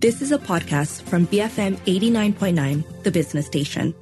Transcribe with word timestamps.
This 0.00 0.20
is 0.20 0.30
a 0.30 0.36
podcast 0.36 1.00
from 1.04 1.26
BFM 1.28 1.76
89.9, 1.86 3.02
the 3.02 3.10
business 3.10 3.46
station. 3.46 3.94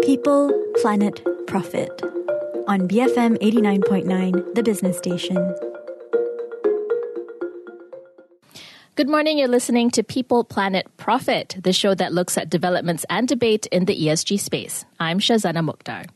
People, 0.00 0.52
Planet, 0.80 1.20
Profit 1.48 1.90
on 2.68 2.86
BFM 2.86 3.36
89.9, 3.42 4.54
the 4.54 4.62
business 4.62 4.96
station. 4.96 5.36
Good 8.94 9.08
morning. 9.08 9.38
You're 9.38 9.48
listening 9.48 9.90
to 9.90 10.04
People, 10.04 10.44
Planet, 10.44 10.86
Profit, 10.96 11.56
the 11.60 11.72
show 11.72 11.96
that 11.96 12.12
looks 12.12 12.38
at 12.38 12.48
developments 12.48 13.04
and 13.10 13.26
debate 13.26 13.66
in 13.72 13.86
the 13.86 14.06
ESG 14.06 14.38
space. 14.38 14.84
I'm 15.00 15.18
Shazana 15.18 15.68
Mokhtar. 15.68 16.06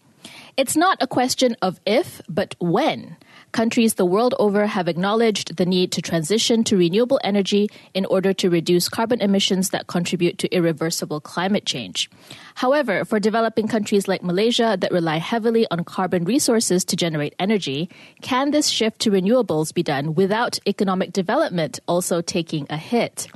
It's 0.57 0.77
not 0.77 0.99
a 1.01 1.09
question 1.09 1.57
of 1.61 1.81
if, 1.87 2.23
but 2.29 2.55
when. 2.61 3.17
Countries 3.53 3.95
the 3.95 4.07
world 4.07 4.35
over 4.39 4.67
have 4.67 4.89
acknowledged 4.89 5.59
the 5.59 5.67
need 5.67 5.93
to 5.93 6.01
transition 6.01 6.65
to 6.65 6.79
renewable 6.79 7.21
energy 7.23 7.69
in 7.93 8.07
order 8.07 8.33
to 8.33 8.49
reduce 8.49 8.89
carbon 8.89 9.21
emissions 9.21 9.69
that 9.71 9.87
contribute 9.89 10.39
to 10.39 10.49
irreversible 10.57 11.21
climate 11.21 11.67
change. 11.67 12.09
However, 12.55 13.05
for 13.05 13.21
developing 13.21 13.69
countries 13.69 14.09
like 14.09 14.23
Malaysia 14.23 14.79
that 14.81 14.91
rely 14.91 15.19
heavily 15.19 15.67
on 15.71 15.85
carbon 15.85 16.25
resources 16.25 16.83
to 16.87 16.97
generate 16.97 17.35
energy, 17.39 17.91
can 18.23 18.53
this 18.53 18.69
shift 18.69 19.01
to 19.01 19.11
renewables 19.11 19.75
be 19.75 19.83
done 19.83 20.15
without 20.15 20.59
economic 20.67 21.13
development 21.13 21.79
also 21.87 22.23
taking 22.23 22.67
a 22.71 22.79
hit? 22.79 23.29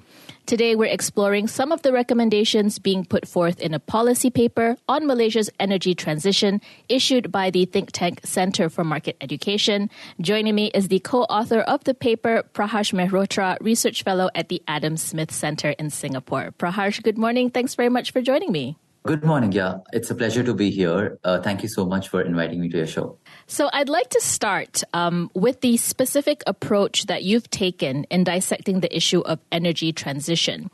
Today, 0.47 0.77
we're 0.77 0.85
exploring 0.85 1.49
some 1.49 1.73
of 1.73 1.83
the 1.83 1.93
recommendations 1.93 2.79
being 2.79 3.05
put 3.05 3.27
forth 3.27 3.59
in 3.59 3.75
a 3.75 3.81
policy 3.81 4.31
paper 4.31 4.77
on 4.89 5.05
Malaysia's 5.05 5.51
energy 5.59 5.93
transition 5.93 6.61
issued 6.89 7.33
by 7.33 7.51
the 7.51 7.65
think 7.65 7.91
tank 7.91 8.21
Center 8.23 8.69
for 8.69 8.85
Market 8.85 9.17
Education. 9.21 9.91
Joining 10.21 10.55
me 10.55 10.71
is 10.73 10.87
the 10.87 11.01
co 11.01 11.23
author 11.25 11.63
of 11.63 11.83
the 11.83 11.95
paper, 11.95 12.45
Praharsh 12.55 12.95
Mehrotra, 12.95 13.57
Research 13.61 14.05
Fellow 14.05 14.31
at 14.37 14.49
the 14.49 14.63
Adam 14.69 14.97
Smith 14.97 15.33
Center 15.33 15.71
in 15.81 15.91
Singapore. 15.91 16.55
Praharsh, 16.57 17.03
good 17.03 17.19
morning. 17.19 17.51
Thanks 17.51 17.75
very 17.75 17.89
much 17.89 18.13
for 18.13 18.23
joining 18.23 18.53
me. 18.53 18.79
Good 19.05 19.25
morning. 19.25 19.51
Yeah, 19.51 19.79
it's 19.93 20.11
a 20.11 20.15
pleasure 20.15 20.45
to 20.45 20.55
be 20.55 20.71
here. 20.71 21.19
Uh, 21.25 21.41
thank 21.41 21.65
you 21.65 21.69
so 21.69 21.87
much 21.87 22.09
for 22.09 22.23
inviting 22.23 22.61
me 22.61 22.69
to 22.69 22.77
your 22.77 22.87
show. 22.87 23.19
So, 23.49 23.71
I'd 23.73 23.89
like 23.89 24.11
to 24.11 24.21
start 24.21 24.83
um, 24.93 25.31
with 25.33 25.61
the 25.61 25.77
specific 25.77 26.43
approach 26.49 27.07
that 27.07 27.23
you've 27.23 27.49
taken 27.49 28.03
in 28.05 28.25
dissecting 28.25 28.81
the 28.81 28.95
issue 28.95 29.21
of 29.21 29.39
energy 29.53 29.93
transition. 29.93 30.69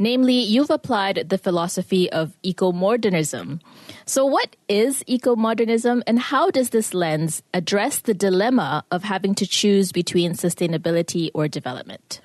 Namely, 0.00 0.34
you've 0.34 0.70
applied 0.70 1.28
the 1.28 1.38
philosophy 1.38 2.10
of 2.10 2.36
eco 2.42 2.72
modernism. 2.72 3.60
So, 4.06 4.26
what 4.26 4.56
is 4.68 5.04
eco 5.06 5.36
modernism, 5.36 6.02
and 6.08 6.18
how 6.18 6.50
does 6.50 6.70
this 6.70 6.94
lens 6.94 7.44
address 7.54 8.00
the 8.00 8.14
dilemma 8.14 8.84
of 8.90 9.04
having 9.04 9.36
to 9.36 9.46
choose 9.46 9.92
between 9.92 10.32
sustainability 10.32 11.30
or 11.32 11.46
development? 11.46 12.20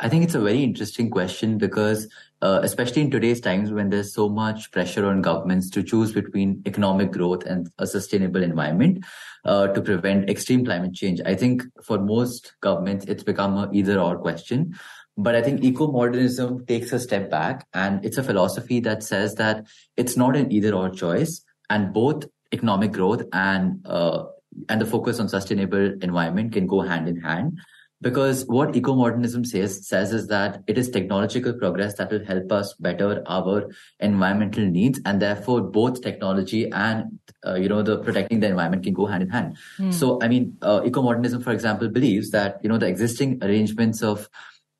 I 0.00 0.08
think 0.08 0.24
it's 0.24 0.34
a 0.34 0.40
very 0.40 0.64
interesting 0.64 1.10
question 1.10 1.58
because 1.58 2.08
uh, 2.44 2.60
especially 2.62 3.00
in 3.00 3.10
today's 3.10 3.40
times 3.40 3.72
when 3.72 3.88
there's 3.88 4.12
so 4.12 4.28
much 4.28 4.70
pressure 4.70 5.06
on 5.06 5.22
governments 5.22 5.70
to 5.70 5.82
choose 5.82 6.12
between 6.12 6.62
economic 6.66 7.10
growth 7.10 7.42
and 7.46 7.70
a 7.78 7.86
sustainable 7.86 8.42
environment 8.42 9.02
uh, 9.46 9.66
to 9.68 9.80
prevent 9.80 10.28
extreme 10.28 10.62
climate 10.62 10.92
change. 10.92 11.22
I 11.24 11.34
think 11.34 11.62
for 11.82 11.98
most 11.98 12.52
governments, 12.60 13.06
it's 13.06 13.22
become 13.22 13.56
a 13.56 13.70
either 13.72 13.98
or 13.98 14.18
question. 14.18 14.74
But 15.16 15.34
I 15.34 15.40
think 15.40 15.64
eco-modernism 15.64 16.66
takes 16.66 16.92
a 16.92 16.98
step 16.98 17.30
back 17.30 17.66
and 17.72 18.04
it's 18.04 18.18
a 18.18 18.22
philosophy 18.22 18.78
that 18.80 19.02
says 19.02 19.36
that 19.36 19.64
it's 19.96 20.16
not 20.16 20.36
an 20.36 20.52
either 20.52 20.74
or 20.74 20.90
choice 20.90 21.42
and 21.70 21.94
both 21.94 22.26
economic 22.52 22.92
growth 22.92 23.22
and, 23.32 23.80
uh, 23.86 24.24
and 24.68 24.82
the 24.82 24.86
focus 24.86 25.18
on 25.18 25.30
sustainable 25.30 25.94
environment 26.02 26.52
can 26.52 26.66
go 26.66 26.82
hand 26.82 27.08
in 27.08 27.16
hand 27.22 27.58
because 28.04 28.44
what 28.46 28.76
eco-modernism 28.76 29.44
says 29.44 29.88
says 29.88 30.12
is 30.12 30.26
that 30.28 30.62
it 30.66 30.78
is 30.78 30.90
technological 30.90 31.54
progress 31.54 31.94
that 31.94 32.10
will 32.10 32.24
help 32.24 32.52
us 32.52 32.72
better 32.88 33.22
our 33.26 33.68
environmental 33.98 34.64
needs 34.64 35.00
and 35.06 35.22
therefore 35.22 35.60
both 35.62 36.02
technology 36.02 36.70
and 36.70 37.18
uh, 37.46 37.54
you 37.54 37.68
know 37.68 37.82
the 37.82 37.98
protecting 37.98 38.40
the 38.40 38.46
environment 38.46 38.84
can 38.84 38.92
go 38.92 39.06
hand 39.06 39.22
in 39.22 39.30
hand 39.30 39.56
mm. 39.78 39.92
so 39.92 40.18
i 40.22 40.28
mean 40.28 40.56
uh, 40.62 40.80
eco-modernism 40.84 41.42
for 41.42 41.52
example 41.52 41.88
believes 41.88 42.30
that 42.30 42.58
you 42.62 42.68
know 42.68 42.78
the 42.78 42.86
existing 42.86 43.38
arrangements 43.42 44.02
of 44.02 44.28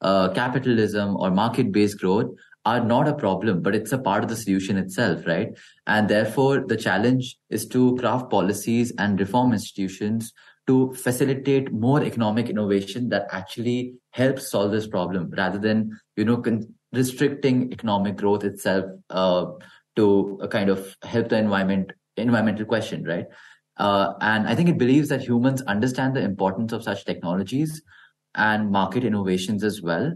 uh, 0.03 0.28
capitalism 0.41 1.16
or 1.16 1.31
market-based 1.31 1.98
growth 1.98 2.31
are 2.66 2.82
not 2.82 3.06
a 3.06 3.15
problem, 3.15 3.62
but 3.62 3.75
it's 3.75 3.93
a 3.93 3.98
part 3.98 4.22
of 4.22 4.31
the 4.31 4.37
solution 4.37 4.78
itself, 4.78 5.27
right? 5.27 5.50
And 5.87 6.09
therefore, 6.09 6.65
the 6.66 6.78
challenge 6.78 7.37
is 7.50 7.66
to 7.69 7.94
craft 7.97 8.31
policies 8.31 8.93
and 8.98 9.21
reform 9.21 9.53
institutions 9.53 10.32
to 10.66 10.94
facilitate 10.94 11.72
more 11.72 12.02
economic 12.02 12.48
innovation 12.48 13.08
that 13.10 13.26
actually 13.30 13.94
helps 14.10 14.50
solve 14.50 14.70
this 14.72 14.86
problem 14.86 15.30
rather 15.36 15.58
than 15.58 15.98
you 16.16 16.25
know 16.25 16.38
con- 16.38 16.75
restricting 16.92 17.72
economic 17.72 18.16
growth 18.16 18.44
itself 18.44 18.84
uh, 19.10 19.47
to 19.97 20.38
a 20.41 20.48
kind 20.48 20.70
of 20.70 20.97
help 21.03 21.28
the 21.28 21.36
environment 21.36 21.92
environmental 22.16 22.64
question 22.64 23.04
right? 23.04 23.26
Uh, 23.76 24.12
and 24.20 24.47
i 24.47 24.54
think 24.54 24.69
it 24.69 24.78
believes 24.78 25.08
that 25.08 25.20
humans 25.20 25.60
understand 25.62 26.14
the 26.14 26.22
importance 26.22 26.72
of 26.72 26.82
such 26.82 27.04
technologies 27.04 27.82
and 28.36 28.70
market 28.70 29.04
innovations 29.04 29.64
as 29.64 29.82
well. 29.82 30.12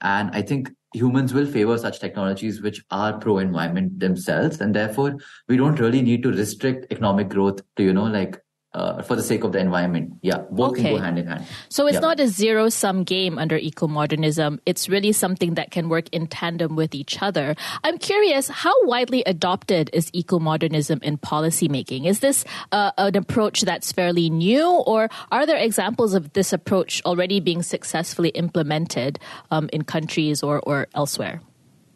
And 0.00 0.30
i 0.32 0.42
think 0.42 0.70
humans 0.94 1.32
will 1.32 1.46
favor 1.46 1.76
such 1.78 2.00
technologies 2.00 2.60
which 2.60 2.82
are 2.90 3.18
pro 3.18 3.38
environment 3.38 3.98
themselves. 3.98 4.60
And 4.60 4.74
therefore 4.74 5.16
we 5.48 5.56
don't 5.56 5.80
really 5.80 6.02
need 6.02 6.22
to 6.22 6.32
restrict 6.32 6.86
economic 6.90 7.28
growth 7.28 7.60
to 7.76 7.82
you 7.82 7.92
know 7.92 8.04
like 8.04 8.38
uh, 8.74 9.02
for 9.02 9.16
the 9.16 9.22
sake 9.22 9.44
of 9.44 9.52
the 9.52 9.58
environment. 9.58 10.14
Yeah, 10.22 10.38
both 10.50 10.72
okay. 10.72 10.82
can 10.82 10.92
go 10.92 10.98
hand 10.98 11.18
in 11.18 11.26
hand. 11.26 11.46
So 11.68 11.86
it's 11.86 11.94
yeah. 11.94 12.00
not 12.00 12.20
a 12.20 12.28
zero 12.28 12.68
sum 12.68 13.04
game 13.04 13.38
under 13.38 13.56
eco 13.56 13.86
modernism. 13.86 14.60
It's 14.66 14.88
really 14.88 15.12
something 15.12 15.54
that 15.54 15.70
can 15.70 15.88
work 15.88 16.08
in 16.10 16.26
tandem 16.26 16.76
with 16.76 16.94
each 16.94 17.22
other. 17.22 17.54
I'm 17.84 17.98
curious, 17.98 18.48
how 18.48 18.72
widely 18.86 19.22
adopted 19.24 19.90
is 19.92 20.10
eco 20.12 20.38
modernism 20.38 21.00
in 21.02 21.18
policymaking? 21.18 22.06
Is 22.06 22.20
this 22.20 22.44
uh, 22.72 22.92
an 22.98 23.16
approach 23.16 23.62
that's 23.62 23.92
fairly 23.92 24.30
new, 24.30 24.66
or 24.86 25.10
are 25.30 25.46
there 25.46 25.58
examples 25.58 26.14
of 26.14 26.32
this 26.32 26.52
approach 26.52 27.02
already 27.04 27.40
being 27.40 27.62
successfully 27.62 28.30
implemented 28.30 29.18
um, 29.50 29.68
in 29.72 29.84
countries 29.84 30.42
or, 30.42 30.60
or 30.60 30.88
elsewhere? 30.94 31.40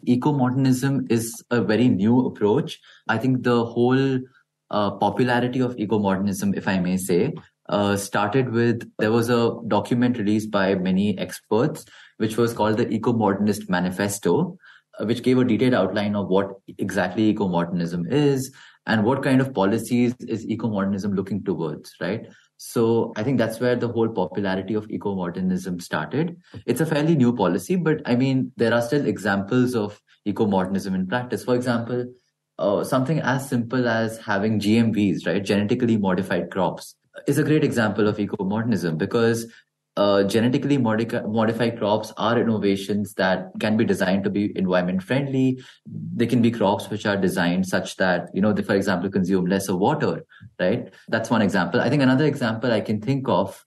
Eco 0.05 0.31
modernism 0.31 1.07
is 1.09 1.43
a 1.51 1.61
very 1.61 1.89
new 1.89 2.25
approach. 2.25 2.79
I 3.09 3.17
think 3.17 3.43
the 3.43 3.65
whole 3.65 4.19
uh, 4.69 4.91
popularity 4.91 5.59
of 5.59 5.77
eco-modernism, 5.77 6.53
if 6.53 6.67
I 6.67 6.79
may 6.79 6.97
say, 6.97 7.33
uh, 7.69 7.97
started 7.97 8.51
with 8.51 8.89
there 8.97 9.11
was 9.11 9.29
a 9.29 9.53
document 9.67 10.17
released 10.17 10.51
by 10.51 10.75
many 10.75 11.17
experts, 11.17 11.85
which 12.17 12.37
was 12.37 12.53
called 12.53 12.77
the 12.77 12.89
Eco-Modernist 12.89 13.69
Manifesto, 13.69 14.57
uh, 14.99 15.05
which 15.05 15.23
gave 15.23 15.37
a 15.37 15.43
detailed 15.43 15.73
outline 15.73 16.15
of 16.15 16.27
what 16.27 16.53
exactly 16.77 17.23
eco-modernism 17.23 18.05
is 18.09 18.51
and 18.85 19.03
what 19.03 19.21
kind 19.21 19.41
of 19.41 19.53
policies 19.53 20.15
is 20.27 20.47
eco-modernism 20.47 21.13
looking 21.13 21.43
towards, 21.43 21.93
right? 21.99 22.27
So 22.55 23.13
I 23.15 23.23
think 23.23 23.37
that's 23.37 23.59
where 23.59 23.75
the 23.75 23.89
whole 23.89 24.09
popularity 24.09 24.73
of 24.73 24.89
eco-modernism 24.89 25.79
started. 25.79 26.37
It's 26.65 26.81
a 26.81 26.85
fairly 26.85 27.15
new 27.15 27.35
policy, 27.35 27.75
but 27.75 28.01
I 28.05 28.15
mean, 28.15 28.51
there 28.55 28.73
are 28.73 28.81
still 28.81 29.05
examples 29.05 29.75
of 29.75 30.01
eco-modernism 30.25 30.95
in 30.95 31.05
practice. 31.05 31.43
For 31.43 31.53
example, 31.53 32.05
uh, 32.59 32.83
something 32.83 33.19
as 33.19 33.47
simple 33.47 33.87
as 33.87 34.17
having 34.17 34.59
GMOs, 34.59 35.25
right, 35.25 35.43
genetically 35.43 35.97
modified 35.97 36.51
crops, 36.51 36.95
is 37.27 37.37
a 37.37 37.43
great 37.43 37.63
example 37.63 38.07
of 38.07 38.19
eco-modernism 38.19 38.97
because 38.97 39.51
uh, 39.97 40.23
genetically 40.23 40.77
modified 40.77 41.77
crops 41.79 42.13
are 42.17 42.39
innovations 42.39 43.15
that 43.15 43.49
can 43.59 43.75
be 43.75 43.83
designed 43.83 44.23
to 44.23 44.29
be 44.29 44.55
environment 44.55 45.01
friendly. 45.01 45.59
They 45.87 46.27
can 46.27 46.39
be 46.41 46.51
crops 46.51 46.87
which 46.89 47.07
are 47.07 47.17
designed 47.17 47.67
such 47.67 47.95
that, 47.95 48.29
you 48.31 48.41
know, 48.41 48.53
they, 48.53 48.61
for 48.61 48.75
example, 48.75 49.09
consume 49.09 49.47
lesser 49.47 49.75
water, 49.75 50.23
right? 50.59 50.93
That's 51.07 51.31
one 51.31 51.41
example. 51.41 51.81
I 51.81 51.89
think 51.89 52.03
another 52.03 52.25
example 52.25 52.71
I 52.71 52.81
can 52.81 53.01
think 53.01 53.27
of 53.27 53.65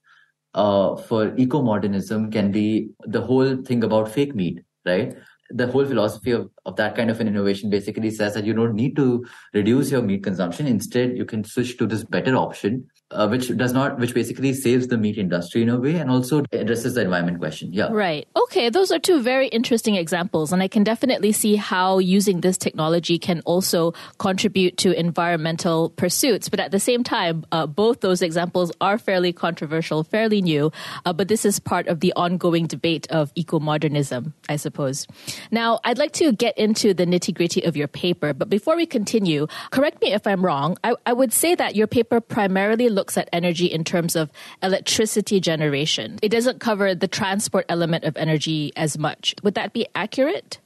uh, 0.54 0.96
for 0.96 1.34
eco-modernism 1.36 2.30
can 2.30 2.52
be 2.52 2.90
the 3.04 3.22
whole 3.22 3.56
thing 3.56 3.82
about 3.82 4.08
fake 4.08 4.34
meat, 4.34 4.62
right? 4.86 5.16
The 5.50 5.66
whole 5.66 5.84
philosophy 5.84 6.30
of, 6.30 6.50
of 6.64 6.76
that 6.76 6.94
kind 6.97 7.10
of 7.10 7.20
an 7.20 7.28
innovation 7.28 7.70
basically 7.70 8.10
says 8.10 8.34
that 8.34 8.44
you 8.44 8.54
don't 8.54 8.74
need 8.74 8.97
to 8.97 9.26
reduce 9.52 9.91
your 9.91 10.02
meat 10.02 10.22
consumption. 10.22 10.66
Instead, 10.66 11.16
you 11.16 11.24
can 11.24 11.44
switch 11.44 11.76
to 11.78 11.86
this 11.86 12.04
better 12.04 12.36
option 12.36 12.86
uh, 13.10 13.28
which 13.28 13.54
does 13.57 13.72
not, 13.72 13.98
which 13.98 14.15
basically 14.15 14.54
saves 14.54 14.89
the 14.89 14.97
meat 14.97 15.18
industry 15.18 15.62
in 15.62 15.68
a 15.68 15.78
way 15.78 15.97
and 15.97 16.10
also 16.10 16.45
addresses 16.53 16.95
the 16.95 17.03
environment 17.03 17.39
question. 17.39 17.72
Yeah. 17.72 17.89
Right. 17.91 18.28
Okay. 18.36 18.71
Those 18.71 18.91
are 18.91 18.98
two 18.98 19.21
very 19.22 19.48
interesting 19.48 19.97
examples. 19.97 20.53
And 20.53 20.62
I 20.62 20.68
can 20.68 20.84
definitely 20.84 21.33
see 21.33 21.57
how 21.57 21.98
using 21.98 22.41
this 22.41 22.57
technology 22.57 23.18
can 23.18 23.41
also 23.45 23.95
contribute 24.18 24.77
to 24.78 24.98
environmental 24.98 25.91
pursuits. 25.91 26.48
But 26.48 26.60
at 26.60 26.71
the 26.71 26.80
same 26.80 27.03
time, 27.03 27.45
uh, 27.51 27.66
both 27.66 28.01
those 28.01 28.22
examples 28.22 28.71
are 28.80 28.98
fairly 28.98 29.33
controversial, 29.33 30.04
fairly 30.04 30.41
new. 30.41 30.71
Uh, 31.04 31.13
but 31.13 31.28
this 31.28 31.45
is 31.45 31.59
part 31.59 31.89
of 31.89 32.01
the 32.01 32.13
ongoing 32.15 32.66
debate 32.66 33.10
of 33.10 33.33
eco 33.34 33.59
modernism, 33.59 34.34
I 34.48 34.56
suppose. 34.56 35.06
Now, 35.51 35.80
I'd 35.84 35.98
like 35.98 36.13
to 36.13 36.33
get 36.33 36.56
into 36.56 36.95
the 36.95 37.06
nitty 37.06 37.34
gritty 37.34 37.65
of 37.65 37.77
your 37.77 37.89
paper. 37.89 38.33
But 38.33 38.48
before 38.48 38.77
we 38.77 38.86
continue, 38.86 39.47
correct 39.71 40.01
me 40.01 40.13
if 40.13 40.27
I'm 40.27 40.45
wrong. 40.45 40.77
I, 40.84 40.95
I 41.06 41.13
would 41.13 41.33
say 41.33 41.54
that 41.54 41.74
your 41.74 41.86
paper 41.86 42.21
primarily 42.21 42.89
looks 43.00 43.16
at 43.16 43.30
energy 43.32 43.64
in 43.64 43.82
terms 43.82 44.14
of 44.14 44.30
electricity 44.62 45.41
generation. 45.41 46.18
It 46.20 46.28
doesn't 46.28 46.60
cover 46.60 46.94
the 46.94 47.08
transport 47.08 47.64
element 47.70 48.04
of 48.04 48.14
energy 48.18 48.72
as 48.76 48.98
much. 48.98 49.34
Would 49.42 49.54
that 49.54 49.72
be 49.72 49.86
accurate? 49.94 50.58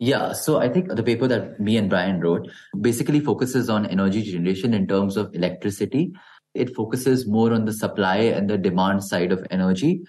Yeah, 0.00 0.32
so 0.32 0.58
I 0.58 0.68
think 0.68 0.88
the 0.88 1.04
paper 1.04 1.28
that 1.28 1.60
me 1.60 1.76
and 1.76 1.88
Brian 1.88 2.18
wrote 2.18 2.50
basically 2.80 3.20
focuses 3.20 3.70
on 3.70 3.86
energy 3.86 4.22
generation 4.22 4.74
in 4.74 4.88
terms 4.88 5.16
of 5.16 5.32
electricity. 5.32 6.10
It 6.54 6.74
focuses 6.74 7.24
more 7.28 7.52
on 7.52 7.66
the 7.66 7.72
supply 7.72 8.16
and 8.16 8.50
the 8.50 8.58
demand 8.58 9.04
side 9.04 9.30
of 9.30 9.46
energy 9.48 10.02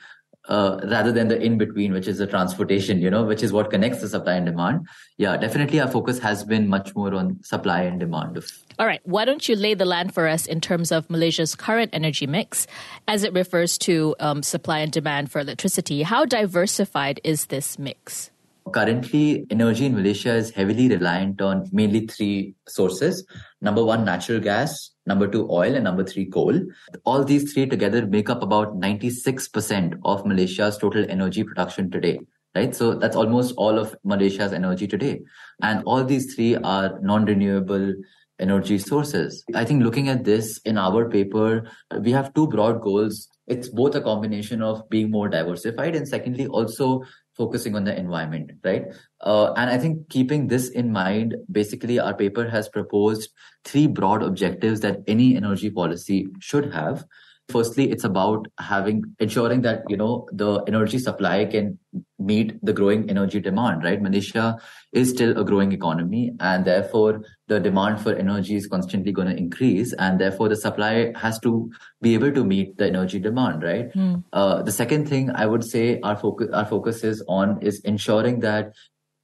uh, 0.50 0.80
rather 0.86 1.12
than 1.12 1.28
the 1.28 1.40
in 1.40 1.58
between, 1.58 1.94
which 1.94 2.08
is 2.08 2.18
the 2.18 2.28
transportation, 2.28 3.00
you 3.00 3.10
know, 3.10 3.24
which 3.24 3.44
is 3.44 3.54
what 3.54 3.70
connects 3.70 4.02
the 4.02 4.10
supply 4.10 4.34
and 4.34 4.46
demand. 4.46 4.88
Yeah, 5.18 5.38
definitely 5.38 5.80
our 5.80 5.88
focus 5.88 6.20
has 6.20 6.44
been 6.44 6.68
much 6.68 6.96
more 6.96 7.14
on 7.14 7.42
supply 7.44 7.84
and 7.84 8.00
demand. 8.00 8.44
All 8.80 8.88
right. 8.88 9.02
Why 9.04 9.26
don't 9.26 9.48
you 9.48 9.56
lay 9.56 9.76
the 9.76 9.86
land 9.86 10.14
for 10.14 10.28
us 10.28 10.46
in 10.46 10.60
terms 10.60 10.92
of 10.92 11.10
Malaysia's 11.10 11.56
current 11.56 11.92
energy 11.94 12.26
mix 12.26 12.66
as 13.08 13.24
it 13.24 13.34
refers 13.34 13.78
to 13.80 14.16
um, 14.20 14.42
supply 14.42 14.80
and 14.80 14.92
demand 14.92 15.32
for 15.32 15.40
electricity? 15.40 16.02
How 16.02 16.26
diversified 16.26 17.22
is 17.24 17.48
this 17.48 17.78
mix? 17.78 18.32
Currently, 18.72 19.48
energy 19.50 19.86
in 19.86 19.96
Malaysia 19.96 20.34
is 20.36 20.52
heavily 20.52 20.90
reliant 20.90 21.42
on 21.42 21.68
mainly 21.72 22.08
three 22.08 22.56
sources. 22.68 23.26
Number 23.62 23.84
one, 23.84 24.06
natural 24.06 24.40
gas. 24.40 24.92
Number 25.10 25.28
two, 25.28 25.50
oil. 25.52 25.76
And 25.76 25.84
number 25.84 26.04
three, 26.04 26.26
coal. 26.28 26.62
All 27.04 27.24
these 27.24 27.52
three 27.52 27.66
together 27.66 28.06
make 28.06 28.30
up 28.30 28.44
about 28.44 28.80
96% 28.80 30.00
of 30.06 30.26
Malaysia's 30.26 30.78
total 30.78 31.06
energy 31.10 31.44
production 31.44 31.90
today. 31.90 32.20
Right. 32.56 32.76
So 32.76 32.94
that's 32.96 33.16
almost 33.16 33.54
all 33.58 33.78
of 33.78 33.96
Malaysia's 34.04 34.54
energy 34.54 34.88
today. 34.88 35.22
And 35.62 35.84
all 35.86 36.04
these 36.04 36.34
three 36.34 36.56
are 36.56 37.00
non-renewable 37.02 37.94
energy 38.40 38.78
sources. 38.78 39.44
I 39.54 39.66
think 39.66 39.84
looking 39.84 40.10
at 40.10 40.24
this 40.24 40.60
in 40.60 40.78
our 40.78 41.10
paper, 41.10 41.70
we 42.02 42.12
have 42.12 42.34
two 42.34 42.48
broad 42.48 42.82
goals. 42.82 43.28
It's 43.48 43.70
both 43.70 43.96
a 43.96 44.02
combination 44.02 44.62
of 44.62 44.88
being 44.90 45.12
more 45.12 45.28
diversified 45.28 45.96
and 45.96 46.08
secondly 46.08 46.48
also 46.48 47.04
focusing 47.40 47.76
on 47.76 47.86
the 47.86 47.98
environment, 47.98 48.52
right? 48.64 48.88
Uh, 49.22 49.54
and 49.54 49.70
I 49.70 49.78
think 49.78 50.10
keeping 50.10 50.48
this 50.48 50.70
in 50.70 50.92
mind, 50.92 51.36
basically 51.50 51.98
our 51.98 52.14
paper 52.14 52.50
has 52.50 52.68
proposed 52.68 53.30
three 53.64 53.88
broad 53.88 54.22
objectives 54.22 54.82
that 54.82 55.00
any 55.08 55.36
energy 55.38 55.70
policy 55.72 56.28
should 56.40 56.74
have. 56.74 57.06
Firstly, 57.50 57.90
it's 57.90 58.04
about 58.04 58.48
having 58.60 59.04
ensuring 59.20 59.64
that 59.64 59.82
you 59.90 59.98
know 59.98 60.28
the 60.32 60.64
energy 60.68 61.00
supply 61.00 61.46
can 61.46 61.80
meet 62.20 62.64
the 62.64 62.74
growing 62.74 63.10
energy 63.10 63.40
demand. 63.40 63.84
Right, 63.84 64.00
Malaysia 64.00 64.58
is 64.94 65.10
still 65.10 65.36
a 65.36 65.44
growing 65.44 65.72
economy, 65.72 66.32
and 66.40 66.64
therefore 66.64 67.24
the 67.48 67.60
demand 67.60 68.02
for 68.02 68.14
energy 68.14 68.56
is 68.56 68.68
constantly 68.68 69.12
going 69.12 69.30
to 69.30 69.36
increase, 69.36 69.94
and 69.94 70.20
therefore 70.20 70.48
the 70.50 70.56
supply 70.56 71.12
has 71.16 71.40
to 71.40 71.72
be 72.02 72.14
able 72.14 72.32
to 72.32 72.46
meet 72.46 72.78
the 72.78 72.86
energy 72.86 73.20
demand. 73.20 73.64
Right. 73.64 73.92
Mm. 73.94 74.24
Uh, 74.32 74.62
the 74.62 74.72
second 74.72 75.10
thing 75.10 75.32
I 75.32 75.48
would 75.48 75.64
say 75.64 76.00
our 76.02 76.16
focus 76.16 76.50
our 76.54 76.66
focus 76.66 77.04
is 77.04 77.24
on 77.28 77.62
is 77.64 77.82
ensuring 77.82 78.42
that 78.42 78.74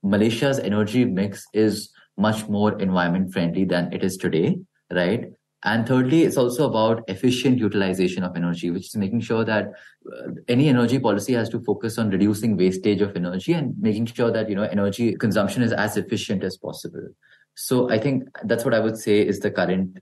Malaysia's 0.01 0.57
energy 0.57 1.05
mix 1.05 1.45
is 1.53 1.91
much 2.17 2.47
more 2.47 2.79
environment 2.79 3.33
friendly 3.33 3.65
than 3.65 3.93
it 3.93 4.03
is 4.03 4.17
today. 4.17 4.57
Right 4.91 5.34
and 5.65 5.87
thirdly, 5.87 6.23
it's 6.23 6.37
also 6.37 6.69
about 6.69 7.03
efficient 7.07 7.57
utilization 7.57 8.23
of 8.23 8.35
energy, 8.35 8.69
which 8.69 8.85
is 8.87 8.95
making 8.95 9.21
sure 9.21 9.43
that 9.43 9.65
uh, 9.65 10.31
any 10.47 10.69
energy 10.69 10.99
policy 10.99 11.33
has 11.33 11.49
to 11.49 11.59
focus 11.59 11.97
on 11.97 12.11
reducing 12.11 12.55
wastage 12.55 13.01
of 13.01 13.15
energy 13.15 13.53
and 13.53 13.73
making 13.79 14.05
sure 14.05 14.31
that, 14.31 14.47
you 14.47 14.55
know, 14.55 14.63
energy 14.63 15.15
consumption 15.15 15.63
is 15.63 15.73
as 15.73 15.97
efficient 15.97 16.43
as 16.43 16.55
possible. 16.55 17.07
So 17.55 17.89
I 17.89 17.97
think 17.97 18.29
that's 18.43 18.63
what 18.63 18.75
I 18.75 18.79
would 18.79 18.97
say 18.97 19.21
is 19.21 19.39
the 19.39 19.49
current 19.49 19.97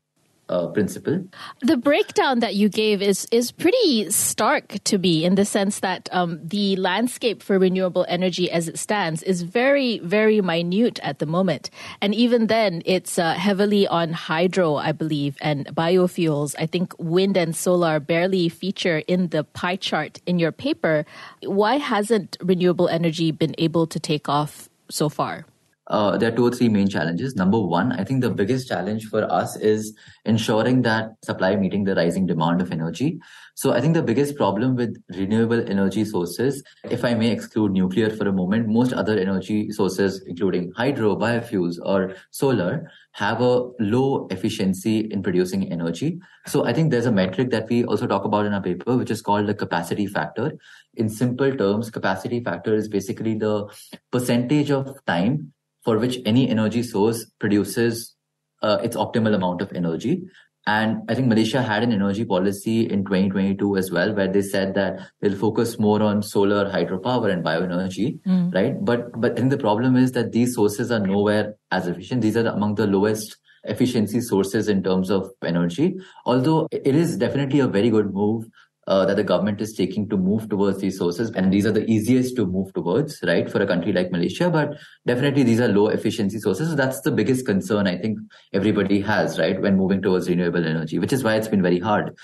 uh, 0.53 0.67
principle. 0.67 1.25
The 1.61 1.77
breakdown 1.77 2.39
that 2.39 2.53
you 2.53 2.69
gave 2.69 3.01
is 3.01 3.27
is 3.31 3.51
pretty 3.51 4.11
stark 4.11 4.77
to 4.83 4.97
me 4.97 5.25
in 5.25 5.35
the 5.35 5.45
sense 5.45 5.79
that 5.79 6.07
um, 6.11 6.39
the 6.43 6.75
landscape 6.75 7.41
for 7.41 7.57
renewable 7.57 8.05
energy 8.07 8.51
as 8.51 8.67
it 8.67 8.77
stands 8.77 9.23
is 9.23 9.41
very 9.41 9.97
very 9.99 10.41
minute 10.41 10.99
at 11.01 11.17
the 11.17 11.25
moment, 11.25 11.69
and 12.01 12.13
even 12.13 12.47
then 12.47 12.83
it's 12.85 13.17
uh, 13.17 13.33
heavily 13.33 13.87
on 13.87 14.13
hydro, 14.13 14.75
I 14.75 14.91
believe, 14.91 15.37
and 15.41 15.65
biofuels. 15.73 16.53
I 16.59 16.67
think 16.67 16.93
wind 16.99 17.35
and 17.35 17.55
solar 17.55 17.99
barely 17.99 18.49
feature 18.49 19.01
in 19.07 19.29
the 19.29 19.43
pie 19.43 19.77
chart 19.77 20.21
in 20.25 20.37
your 20.37 20.51
paper. 20.51 21.05
Why 21.41 21.77
hasn't 21.77 22.37
renewable 22.41 22.87
energy 22.87 23.31
been 23.31 23.55
able 23.57 23.87
to 23.87 23.99
take 23.99 24.29
off 24.29 24.69
so 24.89 25.09
far? 25.09 25.45
Uh, 25.87 26.17
there 26.17 26.31
are 26.31 26.35
two 26.35 26.45
or 26.45 26.51
three 26.51 26.69
main 26.69 26.87
challenges. 26.87 27.35
Number 27.35 27.59
one, 27.59 27.91
I 27.91 28.03
think 28.03 28.21
the 28.21 28.29
biggest 28.29 28.67
challenge 28.67 29.05
for 29.07 29.29
us 29.31 29.57
is 29.57 29.93
ensuring 30.23 30.81
that 30.83 31.11
supply 31.23 31.55
meeting 31.55 31.83
the 31.83 31.95
rising 31.95 32.25
demand 32.25 32.61
of 32.61 32.71
energy. 32.71 33.19
So 33.55 33.73
I 33.73 33.81
think 33.81 33.93
the 33.93 34.01
biggest 34.01 34.35
problem 34.35 34.75
with 34.75 34.95
renewable 35.09 35.69
energy 35.69 36.05
sources, 36.05 36.63
if 36.89 37.03
I 37.03 37.13
may 37.13 37.31
exclude 37.31 37.73
nuclear 37.73 38.09
for 38.09 38.27
a 38.27 38.33
moment, 38.33 38.67
most 38.67 38.93
other 38.93 39.17
energy 39.17 39.71
sources, 39.71 40.23
including 40.25 40.71
hydro, 40.75 41.15
biofuels, 41.17 41.77
or 41.83 42.15
solar, 42.31 42.89
have 43.11 43.41
a 43.41 43.69
low 43.79 44.27
efficiency 44.31 44.99
in 45.11 45.21
producing 45.21 45.71
energy. 45.71 46.19
So 46.47 46.65
I 46.65 46.73
think 46.73 46.91
there's 46.91 47.05
a 47.05 47.11
metric 47.11 47.51
that 47.51 47.67
we 47.69 47.83
also 47.83 48.07
talk 48.07 48.23
about 48.23 48.45
in 48.45 48.53
our 48.53 48.61
paper, 48.61 48.97
which 48.97 49.11
is 49.11 49.21
called 49.21 49.47
the 49.47 49.53
capacity 49.53 50.07
factor. 50.07 50.53
In 50.95 51.09
simple 51.09 51.55
terms, 51.55 51.91
capacity 51.91 52.43
factor 52.43 52.73
is 52.73 52.87
basically 52.87 53.35
the 53.35 53.67
percentage 54.11 54.71
of 54.71 54.97
time 55.05 55.53
for 55.83 55.97
which 55.97 56.19
any 56.25 56.49
energy 56.49 56.83
source 56.83 57.25
produces 57.39 58.15
uh, 58.61 58.79
its 58.83 58.95
optimal 58.95 59.35
amount 59.35 59.61
of 59.61 59.71
energy. 59.73 60.23
And 60.65 61.01
I 61.09 61.15
think 61.15 61.27
Malaysia 61.27 61.61
had 61.61 61.83
an 61.83 61.91
energy 61.91 62.23
policy 62.23 62.89
in 62.89 63.03
2022 63.03 63.75
as 63.75 63.91
well, 63.91 64.13
where 64.15 64.31
they 64.31 64.41
said 64.41 64.75
that 64.75 64.97
they'll 65.19 65.35
focus 65.35 65.77
more 65.77 66.01
on 66.01 66.23
solar, 66.23 66.71
hydropower, 66.71 67.29
and 67.29 67.43
bioenergy, 67.43 68.21
mm. 68.21 68.53
right? 68.53 68.73
But 68.79 69.19
but 69.19 69.33
I 69.33 69.35
think 69.35 69.49
the 69.49 69.57
problem 69.57 69.97
is 69.97 70.13
that 70.13 70.31
these 70.31 70.55
sources 70.55 70.89
are 70.89 70.99
nowhere 70.99 71.55
as 71.69 71.87
efficient. 71.87 72.21
These 72.21 72.37
are 72.37 72.47
among 72.47 72.75
the 72.75 72.87
lowest 72.87 73.35
efficiency 73.65 74.21
sources 74.21 74.69
in 74.69 74.83
terms 74.83 75.11
of 75.11 75.29
energy. 75.43 75.95
Although 76.25 76.67
it 76.71 76.95
is 76.95 77.17
definitely 77.17 77.59
a 77.59 77.67
very 77.67 77.89
good 77.89 78.13
move 78.13 78.45
uh, 78.87 79.05
that 79.05 79.15
the 79.15 79.23
government 79.23 79.61
is 79.61 79.73
taking 79.73 80.09
to 80.09 80.17
move 80.17 80.49
towards 80.49 80.79
these 80.79 80.97
sources. 80.97 81.31
And 81.31 81.51
these 81.51 81.65
are 81.65 81.71
the 81.71 81.85
easiest 81.89 82.35
to 82.35 82.45
move 82.45 82.73
towards, 82.73 83.19
right, 83.23 83.49
for 83.49 83.61
a 83.61 83.67
country 83.67 83.93
like 83.93 84.11
Malaysia. 84.11 84.49
But 84.49 84.77
definitely 85.05 85.43
these 85.43 85.61
are 85.61 85.67
low 85.67 85.87
efficiency 85.87 86.39
sources. 86.39 86.69
So 86.69 86.75
that's 86.75 87.01
the 87.01 87.11
biggest 87.11 87.45
concern 87.45 87.87
I 87.87 87.97
think 87.97 88.19
everybody 88.53 89.01
has, 89.01 89.39
right, 89.39 89.59
when 89.61 89.77
moving 89.77 90.01
towards 90.01 90.29
renewable 90.29 90.65
energy, 90.65 90.99
which 90.99 91.13
is 91.13 91.23
why 91.23 91.35
it's 91.35 91.47
been 91.47 91.61
very 91.61 91.79
hard. 91.79 92.15